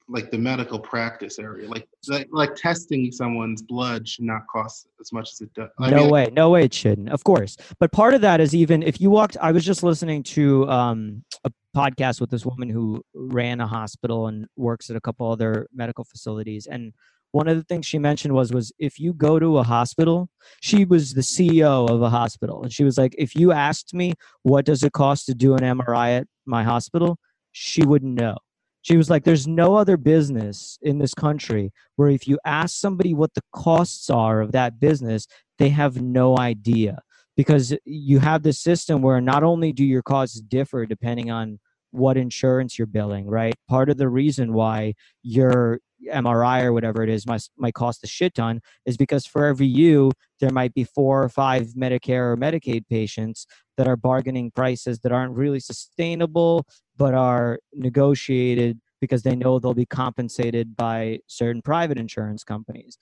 [0.09, 1.69] like the medical practice area.
[1.69, 5.69] Like like, like testing someone's blood should not cost as much as it does.
[5.79, 7.09] I no mean, way, no way it shouldn't.
[7.09, 9.37] Of course, but part of that is even if you walked.
[9.41, 14.27] I was just listening to um, a podcast with this woman who ran a hospital
[14.27, 16.93] and works at a couple other medical facilities, and
[17.31, 20.29] one of the things she mentioned was was if you go to a hospital,
[20.61, 24.13] she was the CEO of a hospital, and she was like, if you asked me
[24.43, 27.17] what does it cost to do an MRI at my hospital,
[27.51, 28.37] she wouldn't know.
[28.83, 33.13] She was like, there's no other business in this country where if you ask somebody
[33.13, 35.25] what the costs are of that business,
[35.57, 37.01] they have no idea.
[37.35, 41.59] Because you have this system where not only do your costs differ depending on
[41.93, 43.53] what insurance you're billing, right?
[43.69, 45.79] Part of the reason why your
[46.11, 49.67] MRI or whatever it is might, might cost a shit ton is because for every
[49.67, 53.45] you, there might be four or five Medicare or Medicaid patients
[53.77, 56.65] that are bargaining prices that aren't really sustainable
[56.97, 62.97] but are negotiated because they know they'll be compensated by certain private insurance companies.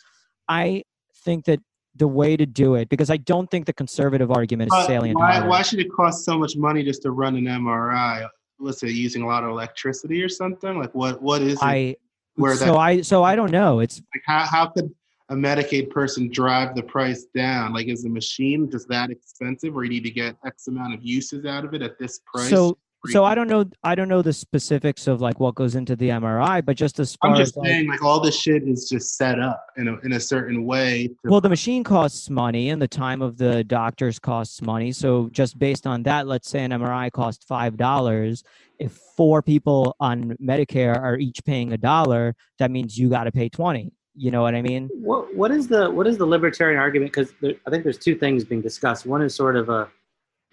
[0.49, 0.83] I
[1.23, 1.59] think that
[1.95, 5.17] the way to do it, because I don't think the conservative argument is salient.
[5.17, 8.27] why, why should it cost so much money just to run an MRI?
[8.61, 10.77] Was it using a lot of electricity or something?
[10.77, 11.21] Like what?
[11.21, 11.63] What is it?
[11.63, 11.95] I
[12.35, 13.79] where so that I so I don't know.
[13.79, 14.93] It's like how, how could
[15.29, 17.73] a Medicaid person drive the price down?
[17.73, 21.03] Like is the machine just that expensive, or you need to get X amount of
[21.03, 22.49] uses out of it at this price?
[22.49, 22.77] so
[23.07, 26.09] so I don't know I don't know the specifics of like what goes into the
[26.09, 28.87] MRI, but just as far I'm just as like, saying, like all this shit is
[28.87, 31.07] just set up in a in a certain way.
[31.07, 34.91] To, well the machine costs money and the time of the doctors costs money.
[34.91, 38.43] So just based on that, let's say an MRI costs five dollars.
[38.79, 43.31] If four people on Medicare are each paying a dollar, that means you got to
[43.31, 43.93] pay twenty.
[44.15, 44.89] You know what I mean?
[44.93, 47.13] What what is the what is the libertarian argument?
[47.13, 49.05] Because I think there's two things being discussed.
[49.05, 49.89] One is sort of a,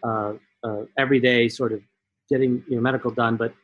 [0.02, 1.82] uh, uh, everyday sort of
[2.28, 3.54] getting you know medical done, but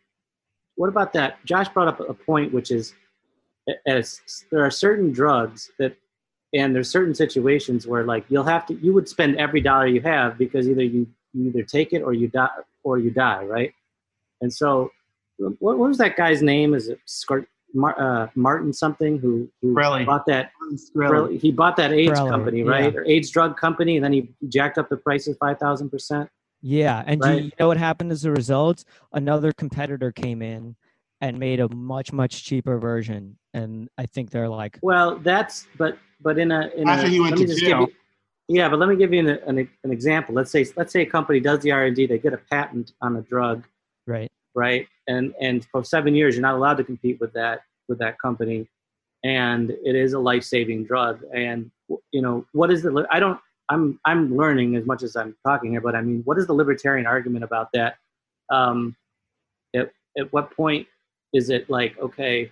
[0.77, 1.45] what about that?
[1.45, 2.95] Josh brought up a point, which is
[3.87, 5.97] as there are certain drugs that,
[6.53, 10.01] and there's certain situations where like you'll have to you would spend every dollar you
[10.01, 12.49] have because either you you either take it or you die
[12.83, 13.75] or you die, right?
[14.41, 14.91] And so,
[15.39, 16.75] what, what was that guy's name?
[16.75, 20.07] Is it Scart, Mar, uh, Martin something who, who Shkreli.
[20.07, 20.53] bought that
[20.95, 21.39] Really.
[21.39, 22.71] he bought that AIDS Shkreli, company, yeah.
[22.71, 22.97] right?
[22.97, 26.31] Or AIDS drug company, and then he jacked up the prices five thousand percent.
[26.67, 27.45] Yeah, and do Right.
[27.45, 28.85] you know what happened as a result?
[29.12, 30.77] Another competitor came in
[31.21, 35.99] and made a much much cheaper version, and I think they're like, Well, that's but
[36.23, 37.81] but in a in After a, he went to jail.
[38.49, 40.35] You, yeah, but let me give you an, an, an example.
[40.35, 42.93] Let's say let's say a company does the R and D, they get a patent
[43.03, 43.67] on a drug,
[44.07, 44.89] right, right?
[45.07, 48.67] And and for seven years, you're not allowed to compete with that with that company,
[49.23, 51.21] and it is a life saving drug.
[51.35, 51.71] And
[52.11, 53.39] you know what is the I don't
[53.69, 56.53] I'm I'm learning as much as I'm talking here, but I mean, what is the
[56.53, 57.97] libertarian argument about that?
[58.51, 58.95] Um,
[59.75, 60.87] at at what point
[61.33, 62.51] is it like okay?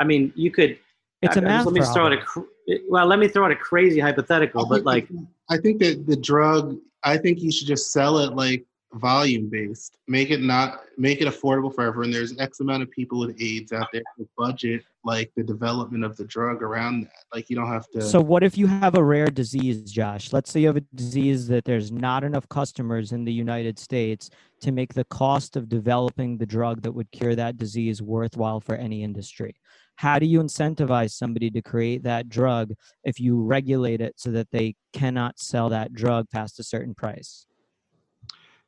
[0.00, 0.78] I mean, you could.
[1.22, 3.06] it's a I- I math just- Let me just throw out a well.
[3.06, 5.08] Let me throw out a crazy hypothetical, I but think like
[5.50, 6.78] I think that the drug.
[7.04, 8.64] I think you should just sell it like
[8.94, 9.96] volume based.
[10.08, 12.10] Make it not make it affordable for everyone.
[12.10, 14.02] There's X amount of people with AIDS out there.
[14.18, 17.24] The budget like the development of the drug around that.
[17.34, 18.02] Like you don't have to.
[18.02, 20.32] So what if you have a rare disease, Josh?
[20.32, 24.30] Let's say you have a disease that there's not enough customers in the United States
[24.60, 28.74] to make the cost of developing the drug that would cure that disease worthwhile for
[28.74, 29.54] any industry.
[29.96, 32.72] How do you incentivize somebody to create that drug
[33.04, 37.46] if you regulate it so that they cannot sell that drug past a certain price?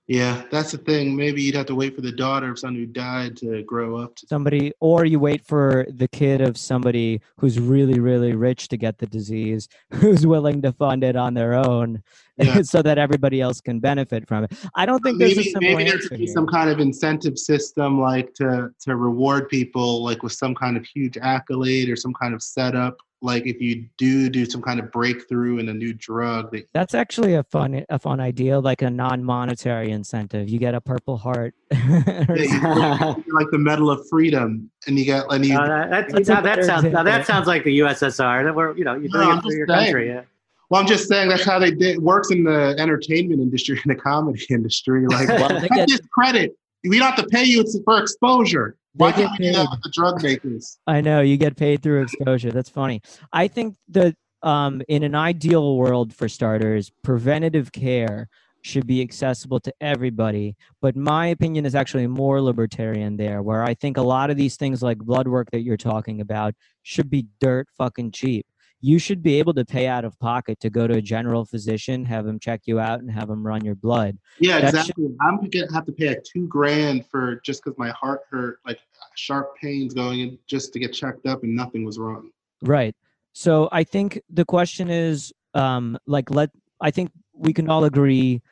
[0.07, 1.17] Yeah, that's the thing.
[1.17, 4.15] Maybe you'd have to wait for the daughter of someone who died to grow up.
[4.17, 8.77] To, Somebody, or you wait for the kid of somebody who's really, really rich to
[8.77, 12.03] get the disease, who's willing to fund it on their own,
[12.37, 12.63] Yeah.
[12.63, 14.53] so that everybody else can benefit from it.
[14.75, 16.35] I don't think there's a maybe simple maybe there could be here.
[16.35, 20.85] some kind of incentive system, like to to reward people, like with some kind of
[20.85, 22.97] huge accolade or some kind of setup.
[23.23, 26.95] Like if you do do some kind of breakthrough in a new drug, that That's
[26.95, 30.49] actually a fun a fun idea, like a non-monetary incentive.
[30.49, 31.55] You get a Purple Heart.
[31.71, 35.57] Yeah, like the Medal of Freedom, and you get and you.
[35.59, 38.45] uh, that, that, That's now that sounds now that sounds like the USSR.
[38.45, 39.85] That we're you know you're doing I'm it for your saying.
[39.87, 40.09] country.
[40.09, 40.23] Yeah.
[40.69, 44.01] well, I'm just saying that's how they did works in the entertainment industry and the
[44.01, 45.07] comedy industry.
[45.07, 46.57] Like, Well, well, get- credit.
[46.85, 48.77] We don't have to pay you it's for exposure.
[48.95, 50.79] Why can't we do that with the drug makers?
[50.87, 52.53] I know you get paid through exposure.
[52.53, 53.01] That's funny.
[53.33, 58.29] I think that um, in an ideal world, for starters, preventative care
[58.61, 60.57] should be accessible to everybody.
[60.81, 64.57] But my opinion is actually more libertarian there, where I think a lot of these
[64.57, 68.47] things like blood work that you're talking about should be dirt fucking cheap.
[68.81, 72.05] You should be able to pay out of pocket to go to a general physician,
[72.05, 74.19] have him check you out, and have him run your blood.
[74.41, 75.09] Yeah, That exactly.
[75.21, 78.79] I'm gonna have to pay like two grand for just because my heart hurt, like
[79.15, 82.31] sharp pains going in just to get checked up, and nothing was wrong.
[82.63, 82.95] Right.
[83.33, 86.51] So I think the question is, um, like, let
[86.81, 88.43] I think we can all agree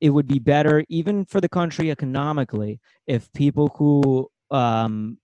[0.00, 5.18] it would be better, even for the country economically, if people who um,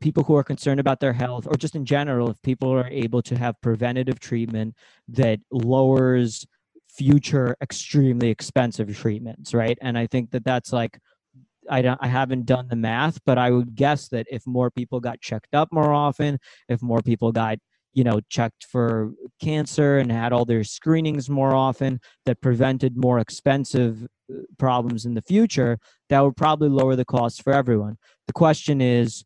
[0.00, 3.22] people who are concerned about their health, or just in general, if people are able
[3.22, 4.74] to have preventative treatment
[5.08, 6.46] that lowers
[6.88, 9.78] future extremely expensive treatments, right?
[9.82, 10.98] And I think that that's like
[11.68, 15.00] I don't I haven't done the math, but I would guess that if more people
[15.00, 16.38] got checked up more often,
[16.68, 17.58] if more people got
[17.96, 23.18] you know checked for cancer and had all their screenings more often that prevented more
[23.18, 25.78] expensive uh, problems in the future
[26.10, 29.24] that would probably lower the costs for everyone the question is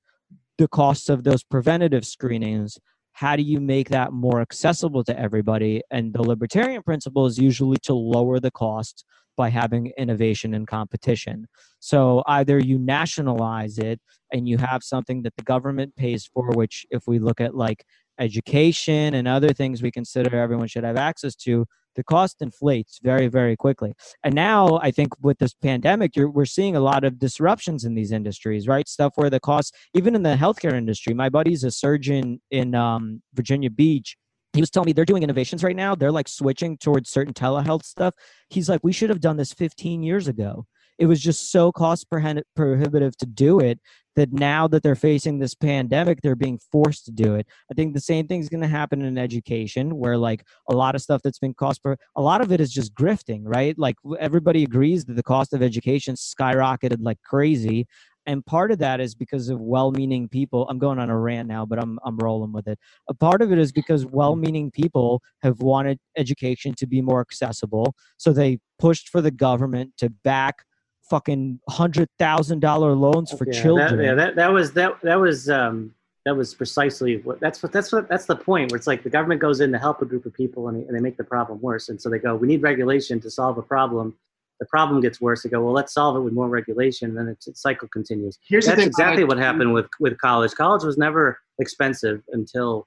[0.61, 2.79] the costs of those preventative screenings
[3.13, 5.83] how do you make that more accessible to everybody?
[5.91, 9.05] And the libertarian principle is usually to lower the cost
[9.37, 11.47] by having innovation and competition.
[11.81, 14.01] So either you nationalize it
[14.33, 17.85] and you have something that the government pays for which if we look at like
[18.19, 21.67] education and other things we consider everyone should have access to
[21.97, 23.93] the cost inflates very very quickly.
[24.25, 28.13] And now i think with this pandemic we're seeing a lot of disruptions in these
[28.13, 28.89] industries right?
[28.89, 33.23] Stuff where the cost even in the healthcare industry my buddy's a surgeon in um,
[33.35, 34.17] virginia beach.
[34.53, 35.95] He was telling me they're doing innovations right now.
[35.95, 38.15] They're like switching towards certain telehealth stuff.
[38.49, 40.67] He's like we should have done this 15 years ago
[41.01, 43.81] it was just so cost prohibitive to do it
[44.17, 47.47] that now that they're facing this pandemic they're being forced to do it.
[47.71, 51.01] I think the same thing's going to happen in education where like a lot of
[51.01, 53.77] stuff that's been cost per a lot of it is just grifting right?
[53.79, 57.87] Like everybody agrees that the cost of education skyrocketed like crazy.
[58.27, 61.65] And part of that is because of well-meaning people i'm going on a rant now
[61.65, 62.79] but i'm i'm rolling with it.
[63.09, 67.95] A part of it is because well-meaning people have wanted education to be more accessible
[68.19, 70.65] so they pushed for the government to back
[71.11, 73.97] fucking hundred thousand dollar loans for yeah, children.
[73.99, 75.95] That, yeah, that that was that that was um,
[76.25, 79.11] that was precisely what that's what that's what that's the point where it's like the
[79.11, 81.25] government goes in to help a group of people and they, and they make the
[81.25, 84.17] problem worse, and so they go, we need regulation to solve a problem.
[84.61, 85.43] The problem gets worse.
[85.43, 87.09] They go, well, let's solve it with more regulation.
[87.09, 88.39] And then it's, its cycle continues.
[88.47, 90.53] Here's that's the thing, exactly I- what happened with with college.
[90.53, 92.87] College was never expensive until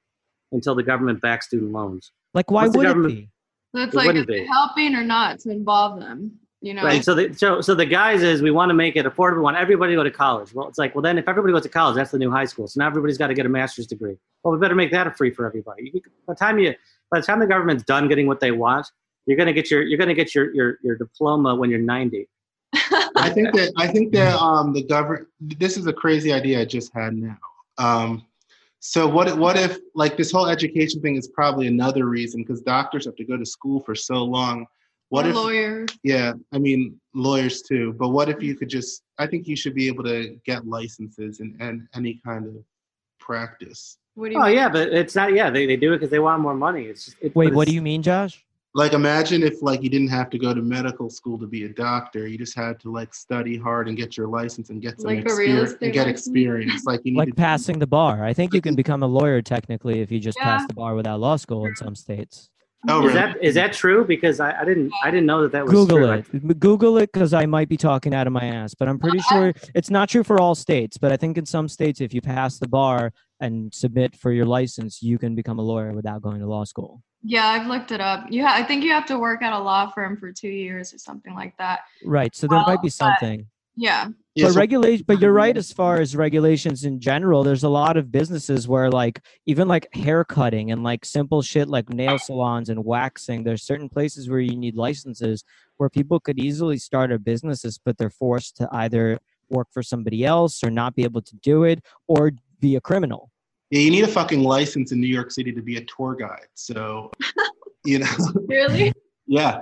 [0.52, 2.12] until the government backed student loans.
[2.36, 3.30] like, why What's the would it be?
[3.76, 6.38] So it's It like wouldn't it helping or not to involve them.
[6.64, 7.04] You know, Right.
[7.04, 9.36] So the so, so the guys is we want to make it affordable.
[9.36, 10.54] We want everybody to go to college.
[10.54, 12.68] Well, it's like well then if everybody goes to college, that's the new high school.
[12.70, 14.16] So now everybody's got to get a master's degree.
[14.44, 15.92] Well, we better make that a free for everybody.
[15.94, 16.74] You, by the time you
[17.12, 18.88] by the time the government's done getting what they want,
[19.26, 22.30] you're gonna get your you're gonna get your your, your diploma when you're 90.
[23.18, 25.28] I think that I think that um, the government.
[25.42, 27.38] This is a crazy idea I just had now.
[27.78, 28.26] Um,
[28.80, 29.38] so what?
[29.38, 33.26] What if like this whole education thing is probably another reason because doctors have to
[33.26, 34.66] go to school for so long.
[35.10, 35.36] What Or if?
[35.36, 35.90] lawyers.
[36.04, 37.94] Yeah, I mean lawyers too.
[37.94, 38.46] But what if mm-hmm.
[38.46, 39.04] you could just?
[39.18, 42.56] I think you should be able to get licenses and, in any kind of
[43.20, 43.98] practice.
[44.16, 44.56] What do you Oh mean?
[44.56, 45.34] yeah, but it's not.
[45.34, 46.86] Yeah, they, they do it because they want more money.
[46.86, 48.44] It's just, it, Wait, but what do you mean, Josh?
[48.76, 51.70] Like imagine if like you didn't have to go to medical school to be a
[51.70, 52.28] doctor.
[52.28, 55.20] You just had to like study hard and get your license and get some Like
[55.20, 56.84] experience and get experience.
[56.84, 58.26] Like you need Like to passing the bar.
[58.26, 61.20] I think you can become a lawyer technically if you just pass the bar without
[61.20, 62.50] law school in some states.
[62.90, 63.14] Oh, Is really?
[63.14, 64.04] that is that true?
[64.06, 66.12] Because I, I didn't I didn't know that that was Google true.
[66.12, 66.60] it.
[66.60, 69.54] Google it because I might be talking out of my ass, but I'm pretty sure
[69.74, 70.98] it's not true for all states.
[70.98, 74.46] But I think in some states, if you pass the bar and submit for your
[74.46, 77.02] license, you can become a lawyer without going to law school.
[77.26, 78.26] Yeah, I've looked it up.
[78.30, 80.94] You, ha- I think you have to work at a law firm for two years
[80.94, 81.82] or something like that.
[82.04, 82.36] Right.
[82.36, 83.48] So there might be but- something.
[83.76, 87.64] Yeah, Yeah, but so- regulation but you're right as far as regulations in general there's
[87.64, 91.90] a lot of businesses where like even like hair cutting and like simple shit like
[91.90, 95.44] nail salons and waxing there's certain places where you need licenses
[95.78, 99.18] where people could easily start a businesses but they're forced to either
[99.50, 103.32] work for somebody else or not be able to do it or be a criminal
[103.72, 106.48] Yeah, you need a fucking license in New York City to be a tour guide.
[106.54, 107.10] So,
[107.86, 108.16] you know,
[108.48, 108.94] really?
[109.26, 109.62] yeah.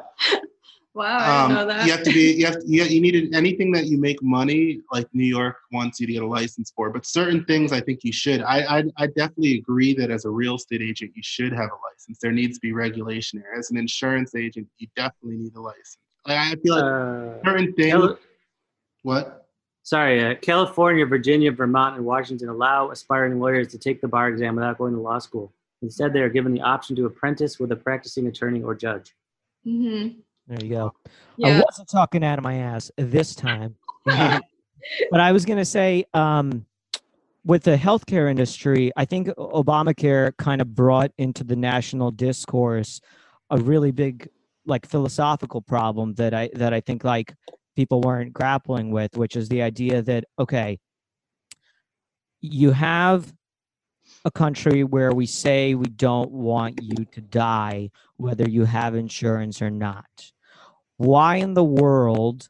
[0.93, 1.85] Wow, I Um, know that.
[1.85, 2.33] you have to be.
[2.33, 2.55] You have.
[2.59, 4.81] To, you, you need anything that you make money.
[4.91, 8.03] Like New York wants you to get a license for, but certain things I think
[8.03, 8.41] you should.
[8.41, 11.79] I I, I definitely agree that as a real estate agent, you should have a
[11.89, 12.17] license.
[12.21, 13.57] There needs to be regulation there.
[13.57, 15.97] As an insurance agent, you definitely need a license.
[16.25, 17.93] I, I feel like Uh, certain things.
[17.93, 18.15] Cali-
[19.03, 19.47] what?
[19.83, 24.55] sorry, uh, California, Virginia, Vermont, and Washington allow aspiring lawyers to take the bar exam
[24.55, 25.51] without going to law school.
[25.81, 29.15] Instead, they are given the option to apprentice with a practicing attorney or judge.
[29.63, 30.09] hmm
[30.47, 30.93] there you go.
[31.43, 33.75] I wasn't talking out of my ass this time.
[35.11, 36.65] But i was gonna say um
[37.43, 43.01] with the healthcare industry, I think Obamacare kind of brought into the national discourse
[43.49, 44.29] a really big
[44.65, 47.33] like philosophical problem that I that I think like
[47.75, 50.79] people weren't grappling with, which is the idea that okay,
[52.41, 53.33] you have
[54.25, 59.61] a country where we say we don't want you to die whether you have insurance
[59.61, 60.31] or not.
[60.97, 62.49] Why in the world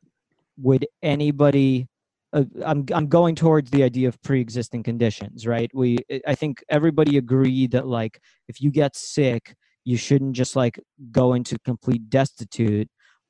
[0.57, 1.87] would anybody
[2.33, 5.69] uh, I'm I'm going towards the idea of pre-existing conditions, right?
[5.73, 10.79] We I think everybody agreed that like if you get sick, you shouldn't just like
[11.11, 12.89] go into complete destitute.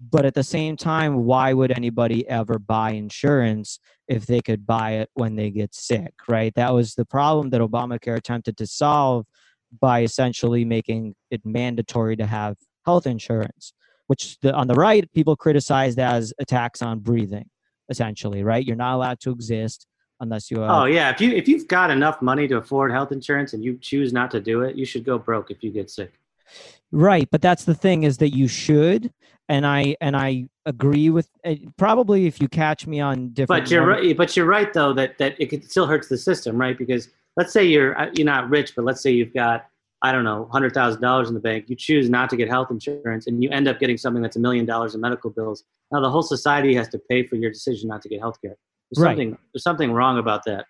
[0.09, 4.93] But at the same time, why would anybody ever buy insurance if they could buy
[4.93, 6.53] it when they get sick, right?
[6.55, 9.25] That was the problem that Obamacare attempted to solve
[9.79, 13.73] by essentially making it mandatory to have health insurance,
[14.07, 17.47] which the, on the right people criticized as a tax on breathing
[17.89, 18.65] essentially, right?
[18.65, 19.85] You're not allowed to exist
[20.19, 20.63] unless you.
[20.63, 23.63] Uh, oh yeah, if you if you've got enough money to afford health insurance and
[23.63, 26.13] you choose not to do it, you should go broke if you get sick.
[26.91, 29.13] Right, but that's the thing is that you should,
[29.51, 33.63] and I and I agree with uh, probably if you catch me on different.
[33.63, 34.15] But you're right.
[34.15, 36.77] But you're right though that that it still hurts the system, right?
[36.77, 39.65] Because let's say you're uh, you're not rich, but let's say you've got
[40.01, 42.71] I don't know, hundred thousand dollars in the bank, you choose not to get health
[42.71, 45.65] insurance, and you end up getting something that's a million dollars in medical bills.
[45.91, 48.55] Now the whole society has to pay for your decision not to get health care.
[48.89, 49.11] There's right.
[49.11, 50.65] something there's something wrong about that.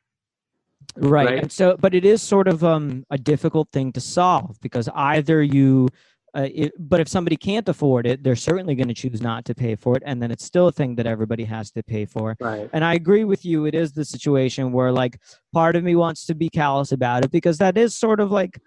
[0.96, 1.28] Right.
[1.28, 1.40] right.
[1.40, 5.44] And so, but it is sort of um, a difficult thing to solve because either
[5.44, 5.88] you,
[6.36, 9.54] uh, it, but if somebody can't afford it, they're certainly going to choose not to
[9.54, 12.38] pay for it, and then it's still a thing that everybody has to pay for.
[12.40, 12.70] Right.
[12.72, 13.66] And I agree with you.
[13.66, 15.20] It is the situation where like
[15.52, 18.60] part of me wants to be callous about it because that is sort of like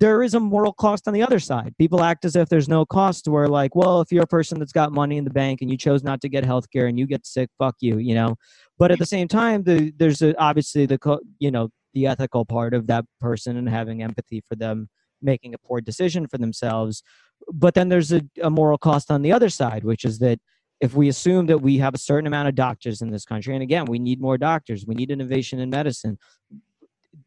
[0.00, 1.74] there is a moral cost on the other side.
[1.76, 4.72] People act as if there's no cost where like, well, if you're a person that's
[4.72, 7.06] got money in the bank and you chose not to get health care and you
[7.06, 8.36] get sick, fuck you, you know.
[8.78, 12.74] But at the same time, the, there's a, obviously the you know the ethical part
[12.74, 14.88] of that person and having empathy for them
[15.22, 17.02] making a poor decision for themselves.
[17.52, 20.38] But then there's a, a moral cost on the other side, which is that
[20.80, 23.62] if we assume that we have a certain amount of doctors in this country, and
[23.62, 26.18] again, we need more doctors, we need innovation in medicine,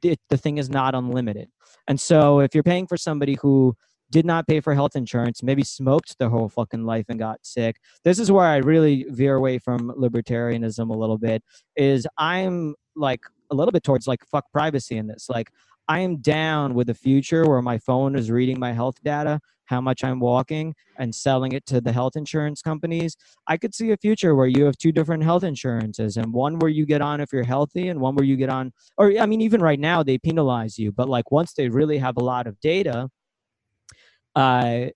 [0.04, 1.50] it, the thing is not unlimited.
[1.88, 3.76] And so if you're paying for somebody who
[4.10, 7.78] did not pay for health insurance, maybe smoked their whole fucking life and got sick.
[8.04, 11.44] This is where I really veer away from libertarianism a little bit.
[11.76, 15.28] Is I'm like a little bit towards like fuck privacy in this.
[15.30, 15.50] Like
[15.88, 19.82] I am down with a future where my phone is reading my health data, how
[19.82, 23.16] much I'm walking, and selling it to the health insurance companies.
[23.48, 26.70] I could see a future where you have two different health insurances and one where
[26.70, 29.42] you get on if you're healthy and one where you get on, or I mean,
[29.42, 32.60] even right now they penalize you, but like once they really have a lot of
[32.60, 33.10] data,
[34.36, 34.88] uh,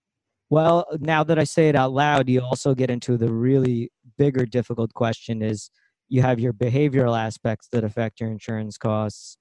[0.49, 4.45] well, now that I say it out loud, you also get into the really bigger,
[4.45, 5.71] difficult question is
[6.07, 9.38] you have your behavioral aspects that affect your insurance costs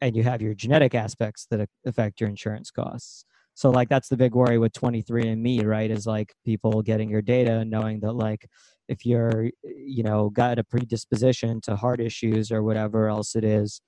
[0.00, 3.24] and you have your genetic aspects that affect your insurance costs.
[3.54, 5.90] So like that's the big worry with 23andMe, right?
[5.90, 8.48] Is like people getting your data and knowing that like
[8.88, 13.80] if you're you know got a predisposition to heart issues or whatever else it is,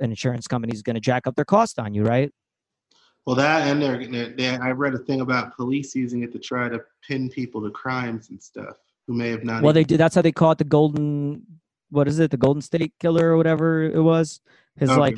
[0.00, 2.30] an insurance company is going to jack up their cost on you, right?
[3.26, 6.68] Well, that and they're, they're, I read a thing about police using it to try
[6.68, 8.76] to pin people to crimes and stuff
[9.06, 9.62] who may have not.
[9.62, 9.98] Well, they did.
[9.98, 11.46] That's how they caught the golden.
[11.90, 12.30] What is it?
[12.30, 14.40] The Golden State Killer or whatever it was.
[14.76, 15.00] His okay.
[15.00, 15.16] like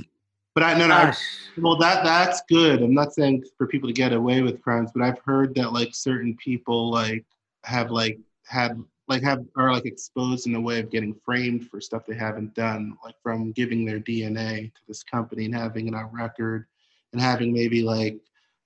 [0.54, 0.94] but I no no.
[0.94, 1.14] I,
[1.58, 2.80] well, that that's good.
[2.82, 5.94] I'm not saying for people to get away with crimes, but I've heard that like
[5.94, 7.24] certain people like
[7.64, 11.80] have like had like have are like exposed in a way of getting framed for
[11.80, 15.94] stuff they haven't done, like from giving their DNA to this company and having it
[15.94, 16.66] on record,
[17.12, 18.18] and having maybe like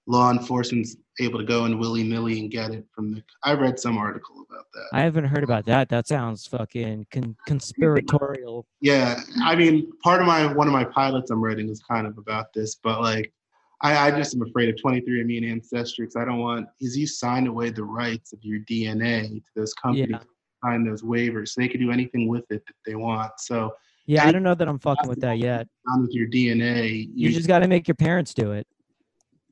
[0.09, 3.23] law enforcement's able to go and willy nilly and get it from the.
[3.45, 4.89] I read some article about that.
[4.93, 5.89] I haven't heard about that.
[5.91, 8.67] That sounds fucking con- conspiratorial.
[8.81, 12.17] Yeah, I mean, part of my one of my pilots I'm writing is kind of
[12.17, 13.33] about this, but like,
[13.83, 17.07] I, I just am afraid of 23andMe and Ancestry because I don't want is you
[17.07, 20.19] sign away the rights of your DNA to those companies, yeah.
[20.65, 23.33] sign those waivers, so they can do anything with it that they want.
[23.39, 23.75] So.
[24.07, 25.69] Yeah, I don't know that I'm fucking with that yet.
[25.99, 28.67] With your DNA, you, you just got to make your parents do it.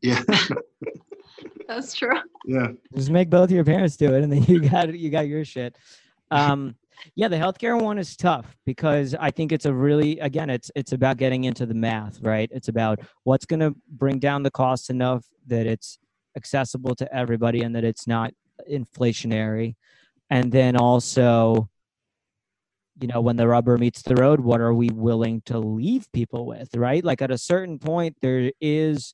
[0.03, 0.22] Yeah.
[1.68, 2.18] That's true.
[2.44, 2.68] Yeah.
[2.94, 5.76] Just make both your parents do it, and then you got you got your shit.
[6.30, 6.76] Um,
[7.14, 10.92] yeah, the healthcare one is tough because I think it's a really again, it's it's
[10.92, 12.49] about getting into the math, right?
[12.53, 15.99] It's about what's going to bring down the cost enough that it's
[16.36, 18.32] accessible to everybody and that it's not
[18.70, 19.74] inflationary,
[20.30, 21.68] and then also
[23.01, 26.47] you know when the rubber meets the road what are we willing to leave people
[26.47, 29.12] with right like at a certain point there is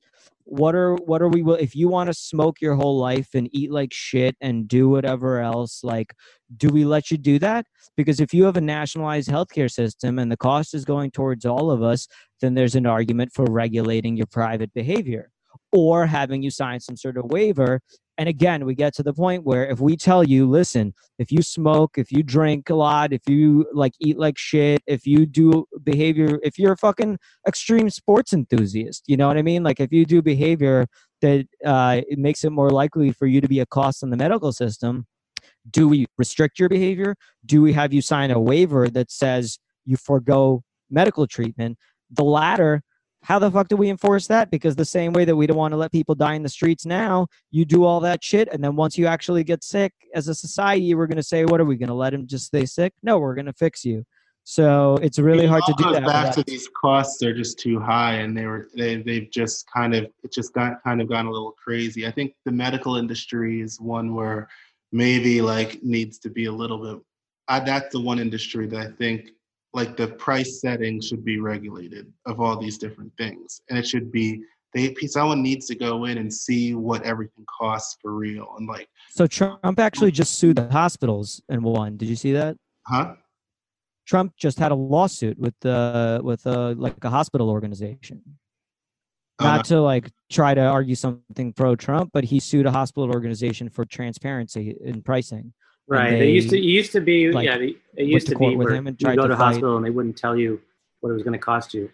[0.52, 3.48] what are what are we will if you want to smoke your whole life and
[3.52, 6.12] eat like shit and do whatever else like
[6.54, 7.64] do we let you do that?
[7.96, 11.70] Because if you have a nationalized healthcare system and the cost is going towards all
[11.70, 12.06] of us
[12.42, 15.30] then there's an argument for regulating your private behavior
[15.72, 17.80] or having you sign some sort of waiver
[18.18, 21.40] and again, we get to the point where if we tell you, listen, if you
[21.43, 25.64] smoke, if you drink a lot, if you like eat like shit, if you do
[25.82, 27.18] behavior, if you're a fucking
[27.48, 29.62] extreme sports enthusiast, you know what I mean?
[29.62, 30.86] Like if you do behavior
[31.22, 34.16] that uh, it makes it more likely for you to be a cost in the
[34.16, 35.06] medical system,
[35.70, 37.14] do we restrict your behavior?
[37.47, 41.78] Do we have you sign a waiver that says you forego medical treatment?
[42.10, 42.82] The latter
[43.23, 44.51] how the fuck do we enforce that?
[44.51, 46.85] Because the same way that we don't want to let people die in the streets
[46.85, 50.35] now, you do all that shit, and then once you actually get sick, as a
[50.35, 52.93] society, we're going to say, what are we going to let him just stay sick?
[53.03, 54.05] No, we're going to fix you.
[54.44, 56.05] So it's really it hard to do that.
[56.05, 59.94] Back to these costs they're just too high, and they were they they've just kind
[59.94, 62.07] of it just got kind of gone a little crazy.
[62.07, 64.49] I think the medical industry is one where
[64.90, 67.05] maybe like needs to be a little bit.
[67.47, 69.31] I, that's the one industry that I think
[69.74, 74.12] like the price setting should be regulated of all these different things and it should
[74.12, 74.43] be
[74.74, 78.89] they someone needs to go in and see what everything costs for real and like
[79.11, 81.97] so trump actually just sued the hospitals and won.
[81.97, 82.57] Did you see that?
[82.86, 83.15] Huh?
[84.07, 88.23] Trump just had a lawsuit with the with a like a hospital organization.
[89.39, 93.11] Uh, not to like try to argue something pro trump but he sued a hospital
[93.11, 95.55] organization for transparency in pricing
[95.88, 96.10] Right.
[96.10, 96.59] They, they, used to.
[96.59, 97.30] It used to be.
[97.32, 97.56] Like, yeah.
[97.56, 100.36] It used to, to be where you go to, to hospital and they wouldn't tell
[100.36, 100.60] you
[101.00, 101.90] what it was going to cost you,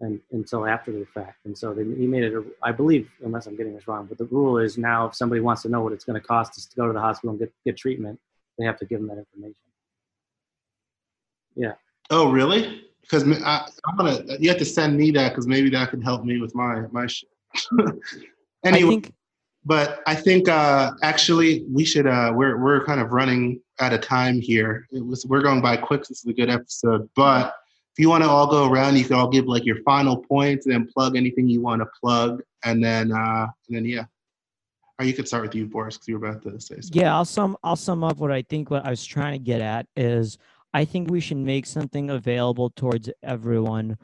[0.00, 1.44] and until after the fact.
[1.44, 2.34] And so they, he made it.
[2.34, 5.40] A, I believe, unless I'm getting this wrong, but the rule is now if somebody
[5.40, 7.38] wants to know what it's going to cost us to go to the hospital and
[7.38, 8.18] get get treatment,
[8.58, 9.60] they have to give them that information.
[11.56, 11.72] Yeah.
[12.10, 12.84] Oh, really?
[13.02, 14.22] Because I, I'm gonna.
[14.38, 17.06] You have to send me that because maybe that could help me with my my
[17.06, 17.28] shit.
[18.64, 18.90] anyway.
[18.90, 19.12] Think,
[19.66, 22.06] but I think uh, actually we should.
[22.06, 24.86] Uh, we're we're kind of running out of time here.
[24.92, 26.04] It was we're going by quick.
[26.04, 27.10] This is a good episode.
[27.16, 27.52] But
[27.92, 30.66] if you want to all go around, you can all give like your final points
[30.66, 34.04] and then plug anything you want to plug, and then uh, and then yeah.
[34.98, 37.02] Or you could start with you, Boris, because you were about to say something.
[37.02, 38.70] Yeah, I'll sum I'll sum up what I think.
[38.70, 40.38] What I was trying to get at is
[40.72, 43.98] I think we should make something available towards everyone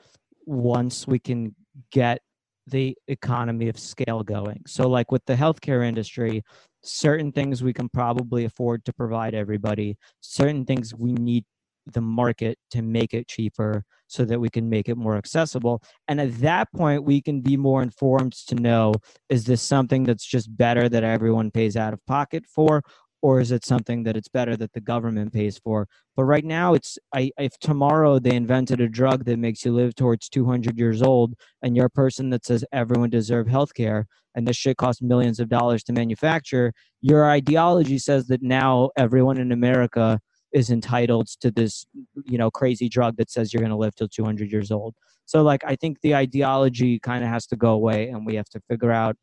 [0.44, 1.54] once we can
[1.92, 2.20] get
[2.66, 4.62] the economy of scale going.
[4.66, 6.42] So, like with the healthcare industry,
[6.82, 11.44] certain things we can probably afford to provide everybody, certain things we need
[11.86, 15.82] the market to make it cheaper so that we can make it more accessible.
[16.06, 18.94] And at that point, we can be more informed to know
[19.28, 22.82] is this something that's just better that everyone pays out of pocket for,
[23.22, 25.86] or is it something that it's better that the government pays for?
[26.16, 29.94] But right now it's I, if tomorrow they invented a drug that makes you live
[29.94, 34.46] towards 200 years old and you're a person that says everyone deserves health care and
[34.46, 39.52] this shit costs millions of dollars to manufacture your ideology says that now everyone in
[39.52, 40.18] america
[40.52, 41.86] is entitled to this
[42.24, 44.94] you know crazy drug that says you're going to live till 200 years old.
[45.24, 48.48] So like i think the ideology kind of has to go away and we have
[48.50, 49.16] to figure out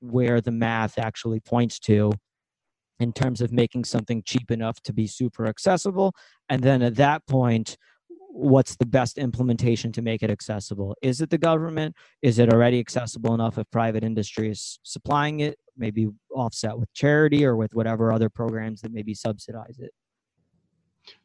[0.00, 2.12] where the math actually points to
[3.00, 6.14] in terms of making something cheap enough to be super accessible.
[6.48, 7.76] And then at that point,
[8.34, 10.96] what's the best implementation to make it accessible?
[11.02, 11.94] Is it the government?
[12.22, 15.58] Is it already accessible enough if private industry is supplying it?
[15.76, 19.92] Maybe offset with charity or with whatever other programs that maybe subsidize it.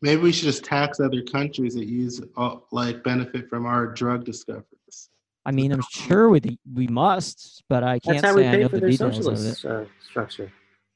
[0.02, 4.26] Maybe we should just tax other countries that use uh, like benefit from our drug
[4.26, 5.10] discoveries.
[5.46, 6.42] I mean, I'm sure we
[6.74, 9.66] we must, but I can't That's say I know the details of it.
[9.66, 10.52] Uh, structure.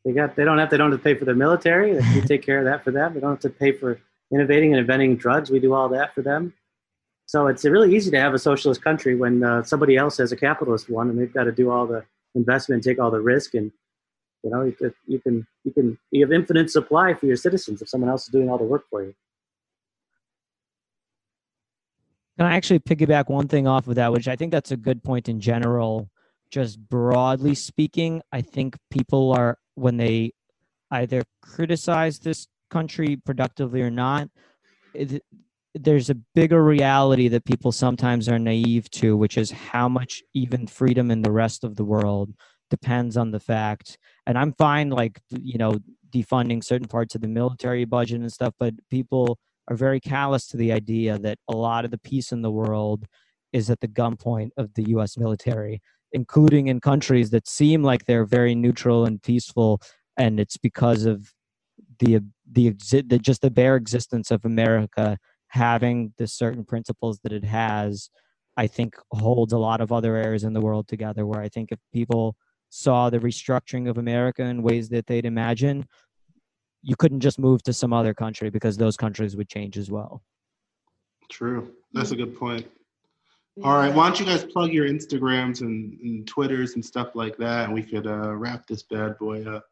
[0.06, 1.94] They got they don't have they don't have to pay for their military.
[1.94, 3.14] We take care of that for them.
[3.14, 4.00] They don't have to pay for
[4.34, 5.50] innovating and inventing drugs.
[5.50, 6.54] We do all that for them.
[7.26, 10.36] So it's really easy to have a socialist country when uh, somebody else has a
[10.36, 12.04] capitalist one, and they've got to do all the
[12.36, 13.72] investment, and take all the risk, and
[14.44, 17.82] you know you can you can you can you have infinite supply for your citizens
[17.82, 19.16] if someone else is doing all the work for you.
[22.38, 25.04] Can I actually piggyback one thing off of that, which I think that's a good
[25.04, 26.10] point in general.
[26.50, 30.32] Just broadly speaking, I think people are when they
[30.91, 34.30] either criticize this country productively or not,
[34.94, 35.24] it,
[35.76, 40.68] there's a bigger reality that people sometimes are naive to, which is how much even
[40.68, 42.32] freedom in the rest of the world
[42.70, 43.98] depends on the fact.
[44.28, 45.80] And I'm fine, like, you know,
[46.14, 50.58] defunding certain parts of the military budget and stuff, but people are very callous to
[50.58, 53.06] the idea that a lot of the peace in the world
[53.52, 55.82] is at the gunpoint of the US military
[56.14, 59.81] including in countries that seem like they're very neutral and peaceful
[60.18, 61.34] and it's because of
[61.99, 62.19] the
[62.52, 65.18] the, the just the bare existence of America
[65.48, 68.10] having the certain principles that it has
[68.57, 71.26] I think holds a lot of other areas in the world together.
[71.26, 72.35] Where I think if people
[72.69, 75.85] saw the restructuring of America in ways that they'd imagine,
[76.81, 80.22] you couldn't just move to some other country because those countries would change as well.
[81.30, 81.72] True.
[81.94, 82.68] That's a good point.
[83.62, 83.94] All right.
[83.94, 87.74] Why don't you guys plug your Instagrams and, and Twitters and stuff like that, and
[87.74, 89.66] we could uh, wrap this bad boy up.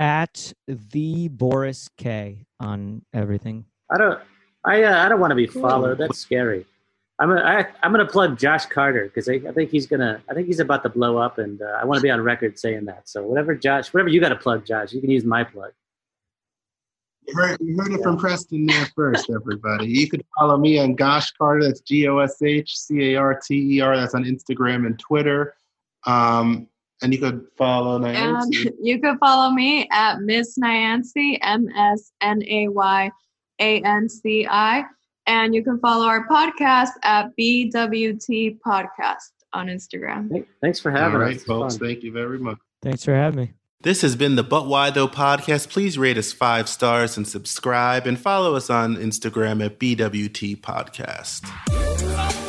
[0.00, 3.66] At the Boris K on everything.
[3.90, 4.20] I don't.
[4.64, 5.98] I uh, I don't want to be followed.
[5.98, 6.66] That's scary.
[7.20, 10.34] I'm gonna, I, I'm gonna plug Josh Carter because I, I think he's gonna I
[10.34, 12.86] think he's about to blow up and uh, I want to be on record saying
[12.86, 13.08] that.
[13.08, 15.72] So whatever Josh, whatever you got to plug, Josh, you can use my plug.
[17.26, 19.86] You heard, you heard it from Preston there first, everybody.
[19.86, 21.64] You could follow me on Gosh Carter.
[21.64, 23.96] That's G O S H C A R T E R.
[23.96, 25.54] That's on Instagram and Twitter.
[26.06, 26.66] Um,
[27.02, 28.66] and you could follow Nayanci.
[28.66, 33.10] And you could follow me at Miss Nayanci, M S N A Y
[33.60, 34.84] A N C I.
[35.26, 40.44] And you can follow our podcast at BWT Podcast on Instagram.
[40.60, 41.44] Thanks for having All right, us.
[41.44, 41.76] folks.
[41.76, 42.58] Thank you very much.
[42.82, 43.52] Thanks for having me.
[43.82, 45.70] This has been the But Why Though podcast.
[45.70, 52.39] Please rate us five stars and subscribe and follow us on Instagram at BWT Podcast.